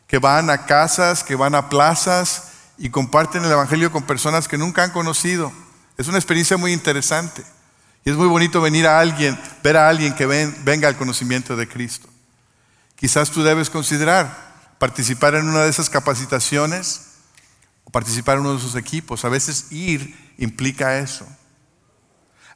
que 0.08 0.20
van 0.20 0.50
a 0.50 0.66
casas, 0.66 1.24
que 1.24 1.36
van 1.36 1.56
a 1.56 1.70
plazas, 1.70 2.52
y 2.78 2.90
comparten 2.90 3.46
el 3.46 3.52
Evangelio 3.52 3.92
con 3.92 4.04
personas 4.04 4.50
que 4.50 4.58
nunca 4.58 4.84
han 4.84 4.92
conocido. 4.92 5.54
Es 5.98 6.10
una 6.10 6.18
experiencia 6.18 6.58
muy 6.58 6.74
interesante. 6.74 7.44
Y 8.04 8.10
es 8.10 8.18
muy 8.18 8.28
bonito 8.28 8.60
venir 8.60 8.86
a 8.88 9.00
alguien, 9.00 9.40
ver 9.64 9.78
a 9.78 9.88
alguien 9.88 10.14
que 10.14 10.26
venga 10.26 10.90
al 10.90 10.98
conocimiento 10.98 11.56
de 11.56 11.68
Cristo. 11.68 12.10
Quizás 12.96 13.32
tú 13.32 13.42
debes 13.42 13.70
considerar 13.70 14.76
participar 14.78 15.36
en 15.36 15.48
una 15.48 15.64
de 15.64 15.70
esas 15.70 15.90
capacitaciones 15.90 17.02
o 17.86 17.90
participar 17.90 18.36
en 18.36 18.42
uno 18.42 18.52
de 18.52 18.60
esos 18.60 18.76
equipos. 18.76 19.24
A 19.24 19.30
veces 19.30 19.72
ir 19.72 20.34
implica 20.38 21.00
eso. 21.00 21.26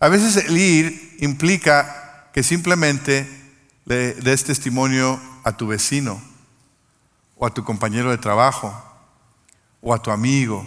A 0.02 0.10
veces 0.10 0.36
el 0.36 0.58
ir 0.58 1.18
implica 1.22 2.09
que 2.34 2.44
simplemente 2.44 3.28
le 3.86 4.14
des 4.14 4.44
testimonio 4.44 5.20
a 5.44 5.58
tu 5.58 5.68
vecino 5.68 6.22
o 7.36 7.46
a 7.46 7.54
tu 7.54 7.64
compañero 7.64 8.12
de 8.12 8.18
trabajo 8.18 8.74
o 9.82 9.94
a 9.94 10.02
tu 10.02 10.12
amigo, 10.12 10.66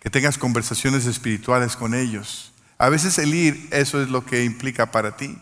que 0.00 0.08
tengas 0.08 0.38
conversaciones 0.38 1.06
espirituales 1.06 1.76
con 1.76 1.94
ellos. 1.94 2.52
A 2.78 2.88
veces 2.88 3.18
el 3.18 3.34
ir, 3.34 3.68
eso 3.72 4.02
es 4.02 4.08
lo 4.08 4.24
que 4.24 4.44
implica 4.44 4.90
para 4.90 5.16
ti. 5.16 5.36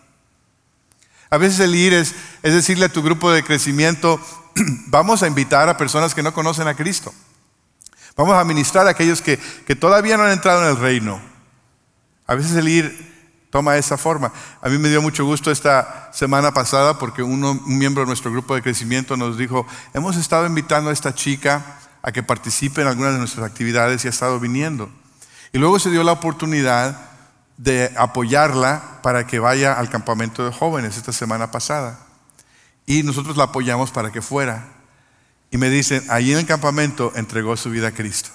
A 1.31 1.37
veces 1.37 1.61
el 1.61 1.75
ir 1.75 1.93
es, 1.93 2.15
es 2.43 2.55
decirle 2.55 2.87
a 2.87 2.93
tu 2.93 3.03
grupo 3.03 3.31
de 3.31 3.45
crecimiento, 3.45 4.21
vamos 4.87 5.23
a 5.23 5.29
invitar 5.29 5.69
a 5.69 5.77
personas 5.77 6.15
que 6.15 6.23
no 6.23 6.33
conocen 6.33 6.67
a 6.67 6.75
Cristo. 6.75 7.15
Vamos 8.17 8.35
a 8.35 8.45
ministrar 8.45 8.87
a 8.89 8.91
aquellos 8.91 9.23
que, 9.23 9.39
que 9.39 9.77
todavía 9.77 10.17
no 10.17 10.25
han 10.25 10.33
entrado 10.33 10.65
en 10.65 10.71
el 10.71 10.77
reino. 10.79 11.21
A 12.27 12.35
veces 12.35 12.57
el 12.57 12.69
ir 12.69 13.08
toma 13.51 13.77
esa 13.77 13.97
forma. 13.97 14.33
A 14.61 14.69
mí 14.69 14.79
me 14.79 14.89
dio 14.89 15.03
mucho 15.03 15.25
gusto 15.25 15.51
esta 15.51 16.11
semana 16.13 16.53
pasada 16.53 16.99
porque 16.99 17.23
un 17.23 17.63
miembro 17.67 18.03
de 18.03 18.07
nuestro 18.07 18.31
grupo 18.31 18.55
de 18.55 18.63
crecimiento 18.63 19.17
nos 19.17 19.39
dijo, 19.39 19.67
hemos 19.95 20.17
estado 20.17 20.47
invitando 20.47 20.91
a 20.91 20.93
esta 20.93 21.15
chica 21.15 21.79
a 22.03 22.13
que 22.13 22.23
participe 22.23 22.83
en 22.83 22.89
algunas 22.89 23.13
de 23.13 23.19
nuestras 23.19 23.47
actividades 23.47 24.05
y 24.05 24.09
ha 24.09 24.11
estado 24.11 24.39
viniendo. 24.41 24.91
Y 25.53 25.59
luego 25.59 25.79
se 25.79 25.91
dio 25.91 26.05
la 26.05 26.13
oportunidad 26.13 27.09
de 27.57 27.93
apoyarla 27.97 29.01
para 29.03 29.27
que 29.27 29.39
vaya 29.39 29.73
al 29.75 29.91
campamento 29.91 30.45
de 30.45 30.53
jóvenes 30.53 30.97
esta 30.97 31.13
semana 31.13 31.51
pasada. 31.51 31.99
Y 32.87 33.03
nosotros 33.03 33.37
la 33.37 33.45
apoyamos 33.45 33.91
para 33.91 34.11
que 34.13 34.23
fuera. 34.23 34.69
Y 35.51 35.59
me 35.59 35.71
dicen, 35.71 36.05
ahí 36.09 36.33
en 36.33 36.39
el 36.39 36.47
campamento 36.47 37.13
entregó 37.17 37.57
su 37.57 37.71
vida 37.71 37.89
a 37.89 37.93
Cristo. 37.93 38.31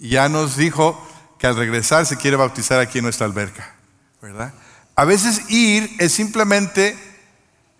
Y 0.00 0.10
ya 0.10 0.28
nos 0.28 0.56
dijo 0.56 1.06
que 1.38 1.46
al 1.46 1.56
regresar 1.56 2.06
se 2.06 2.16
quiere 2.16 2.36
bautizar 2.36 2.80
aquí 2.80 2.98
en 2.98 3.04
nuestra 3.04 3.26
alberca, 3.26 3.74
¿verdad? 4.20 4.52
A 4.94 5.04
veces 5.04 5.50
ir 5.50 5.94
es 5.98 6.12
simplemente 6.12 6.98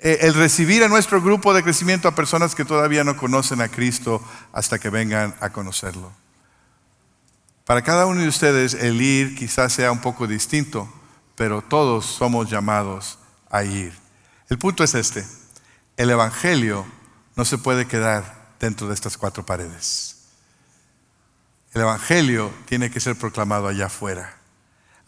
eh, 0.01 0.19
el 0.23 0.35
recibir 0.35 0.85
a 0.85 0.89
nuestro 0.89 1.21
grupo 1.21 1.53
de 1.53 1.65
crecimiento 1.65 2.07
a 2.07 2.15
personas 2.15 2.55
que 2.55 2.65
todavía 2.65 3.03
no 3.03 3.17
conocen 3.17 3.61
a 3.61 3.69
Cristo 3.69 4.23
hasta 4.53 4.79
que 4.79 4.91
vengan 4.91 5.35
a 5.41 5.51
conocerlo. 5.51 6.13
Para 7.65 7.83
cada 7.83 8.07
uno 8.07 8.21
de 8.21 8.29
ustedes 8.29 8.75
el 8.75 9.01
ir 9.03 9.35
quizás 9.35 9.73
sea 9.73 9.91
un 9.91 10.01
poco 10.01 10.27
distinto, 10.27 10.89
pero 11.35 11.61
todos 11.61 12.07
somos 12.07 12.49
llamados 12.49 13.19
a 13.51 13.65
ir. 13.65 13.93
El 14.49 14.59
punto 14.59 14.85
es 14.85 14.95
este, 14.95 15.27
el 15.97 16.11
Evangelio 16.11 16.87
no 17.35 17.45
se 17.45 17.59
puede 17.59 17.87
quedar 17.87 18.55
dentro 18.61 18.89
de 18.89 18.95
estas 18.95 19.19
cuatro 19.19 19.45
paredes. 19.45 20.17
El 21.75 21.83
Evangelio 21.83 22.53
tiene 22.67 22.91
que 22.91 23.01
ser 23.01 23.17
proclamado 23.17 23.69
allá 23.69 23.87
afuera. 23.87 24.38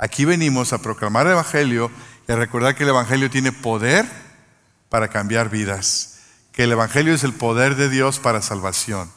Aquí 0.02 0.24
venimos 0.24 0.72
a 0.72 0.78
proclamar 0.78 1.26
el 1.26 1.32
Evangelio 1.32 1.90
y 2.26 2.32
a 2.32 2.36
recordar 2.36 2.74
que 2.74 2.84
el 2.84 2.88
Evangelio 2.88 3.28
tiene 3.28 3.52
poder 3.52 4.06
para 4.88 5.08
cambiar 5.08 5.50
vidas, 5.50 6.20
que 6.52 6.64
el 6.64 6.72
Evangelio 6.72 7.12
es 7.12 7.22
el 7.22 7.34
poder 7.34 7.76
de 7.76 7.90
Dios 7.90 8.18
para 8.18 8.40
salvación. 8.40 9.12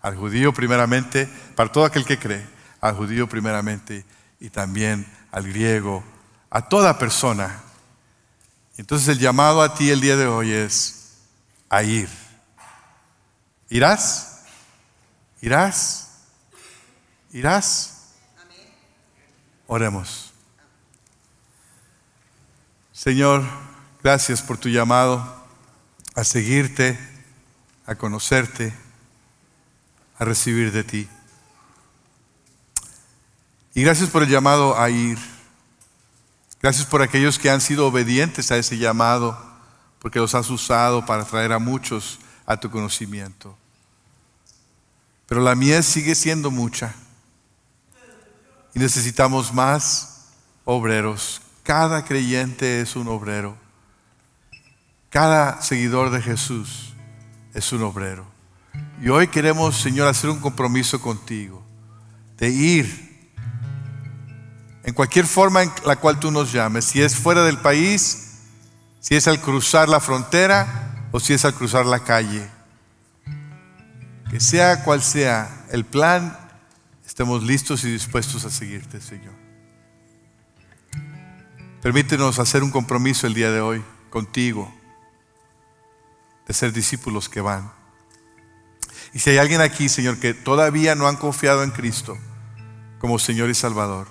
Al 0.00 0.14
judío 0.14 0.52
primeramente, 0.54 1.28
para 1.56 1.72
todo 1.72 1.84
aquel 1.84 2.04
que 2.04 2.20
cree, 2.20 2.46
al 2.80 2.94
judío 2.94 3.28
primeramente 3.28 4.04
y 4.38 4.48
también 4.50 5.12
al 5.32 5.48
griego, 5.48 6.04
a 6.50 6.68
toda 6.68 7.00
persona. 7.00 7.60
Entonces 8.76 9.08
el 9.08 9.18
llamado 9.18 9.60
a 9.60 9.74
ti 9.74 9.90
el 9.90 10.00
día 10.00 10.16
de 10.16 10.28
hoy 10.28 10.52
es 10.52 11.16
a 11.68 11.82
ir. 11.82 12.08
¿Irás? 13.68 14.44
¿Irás? 15.40 16.10
¿Irás? 17.32 17.91
Oremos. 19.74 20.34
Señor, 22.92 23.42
gracias 24.02 24.42
por 24.42 24.58
tu 24.58 24.68
llamado 24.68 25.46
a 26.14 26.24
seguirte, 26.24 26.98
a 27.86 27.94
conocerte, 27.94 28.74
a 30.18 30.26
recibir 30.26 30.72
de 30.72 30.84
ti. 30.84 31.08
Y 33.72 33.82
gracias 33.82 34.10
por 34.10 34.22
el 34.22 34.28
llamado 34.28 34.78
a 34.78 34.90
ir. 34.90 35.18
Gracias 36.60 36.84
por 36.84 37.00
aquellos 37.00 37.38
que 37.38 37.48
han 37.48 37.62
sido 37.62 37.86
obedientes 37.86 38.52
a 38.52 38.58
ese 38.58 38.76
llamado, 38.76 39.42
porque 40.00 40.18
los 40.18 40.34
has 40.34 40.50
usado 40.50 41.06
para 41.06 41.24
traer 41.24 41.50
a 41.50 41.58
muchos 41.58 42.18
a 42.44 42.58
tu 42.58 42.70
conocimiento. 42.70 43.56
Pero 45.26 45.40
la 45.40 45.54
mies 45.54 45.86
sigue 45.86 46.14
siendo 46.14 46.50
mucha. 46.50 46.94
Y 48.74 48.78
necesitamos 48.78 49.52
más 49.52 50.28
obreros. 50.64 51.42
Cada 51.62 52.04
creyente 52.04 52.80
es 52.80 52.96
un 52.96 53.08
obrero. 53.08 53.56
Cada 55.10 55.60
seguidor 55.60 56.10
de 56.10 56.22
Jesús 56.22 56.94
es 57.54 57.72
un 57.72 57.82
obrero. 57.82 58.26
Y 59.02 59.08
hoy 59.08 59.28
queremos, 59.28 59.76
Señor, 59.76 60.08
hacer 60.08 60.30
un 60.30 60.40
compromiso 60.40 61.00
contigo 61.00 61.62
de 62.38 62.48
ir 62.48 63.12
en 64.84 64.94
cualquier 64.94 65.26
forma 65.26 65.62
en 65.62 65.72
la 65.84 65.96
cual 65.96 66.18
tú 66.18 66.30
nos 66.30 66.52
llames, 66.52 66.84
si 66.86 67.02
es 67.02 67.14
fuera 67.14 67.44
del 67.44 67.58
país, 67.58 68.32
si 69.00 69.14
es 69.14 69.28
al 69.28 69.40
cruzar 69.40 69.88
la 69.88 70.00
frontera 70.00 71.08
o 71.12 71.20
si 71.20 71.34
es 71.34 71.44
al 71.44 71.54
cruzar 71.54 71.86
la 71.86 72.00
calle. 72.00 72.48
Que 74.30 74.40
sea 74.40 74.82
cual 74.82 75.02
sea 75.02 75.66
el 75.70 75.84
plan, 75.84 76.36
estemos 77.12 77.42
listos 77.42 77.84
y 77.84 77.92
dispuestos 77.92 78.46
a 78.46 78.50
seguirte, 78.50 78.98
Señor. 78.98 79.34
Permítenos 81.82 82.38
hacer 82.38 82.62
un 82.62 82.70
compromiso 82.70 83.26
el 83.26 83.34
día 83.34 83.50
de 83.50 83.60
hoy 83.60 83.84
contigo, 84.08 84.74
de 86.46 86.54
ser 86.54 86.72
discípulos 86.72 87.28
que 87.28 87.42
van. 87.42 87.70
Y 89.12 89.18
si 89.18 89.28
hay 89.28 89.36
alguien 89.36 89.60
aquí, 89.60 89.90
Señor, 89.90 90.20
que 90.20 90.32
todavía 90.32 90.94
no 90.94 91.06
han 91.06 91.16
confiado 91.16 91.62
en 91.62 91.72
Cristo 91.72 92.16
como 92.98 93.18
Señor 93.18 93.50
y 93.50 93.54
Salvador, 93.54 94.08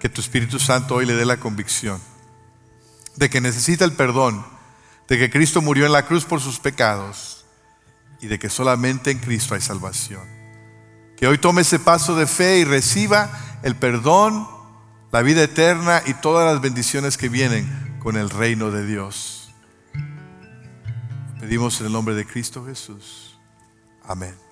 que 0.00 0.08
tu 0.08 0.20
Espíritu 0.20 0.58
Santo 0.58 0.96
hoy 0.96 1.06
le 1.06 1.14
dé 1.14 1.24
la 1.24 1.36
convicción 1.36 2.00
de 3.14 3.30
que 3.30 3.40
necesita 3.40 3.84
el 3.84 3.92
perdón, 3.92 4.44
de 5.06 5.18
que 5.18 5.30
Cristo 5.30 5.62
murió 5.62 5.86
en 5.86 5.92
la 5.92 6.04
cruz 6.04 6.24
por 6.24 6.40
sus 6.40 6.58
pecados 6.58 7.44
y 8.20 8.26
de 8.26 8.40
que 8.40 8.50
solamente 8.50 9.12
en 9.12 9.20
Cristo 9.20 9.54
hay 9.54 9.60
salvación. 9.60 10.37
Que 11.18 11.26
hoy 11.26 11.38
tome 11.38 11.62
ese 11.62 11.78
paso 11.78 12.14
de 12.14 12.26
fe 12.26 12.58
y 12.60 12.64
reciba 12.64 13.30
el 13.62 13.74
perdón, 13.74 14.46
la 15.10 15.22
vida 15.22 15.42
eterna 15.42 16.02
y 16.06 16.14
todas 16.14 16.52
las 16.52 16.62
bendiciones 16.62 17.16
que 17.16 17.28
vienen 17.28 17.98
con 17.98 18.16
el 18.16 18.30
reino 18.30 18.70
de 18.70 18.86
Dios. 18.86 19.52
Pedimos 21.40 21.80
en 21.80 21.86
el 21.86 21.92
nombre 21.92 22.14
de 22.14 22.26
Cristo 22.26 22.64
Jesús. 22.64 23.38
Amén. 24.04 24.47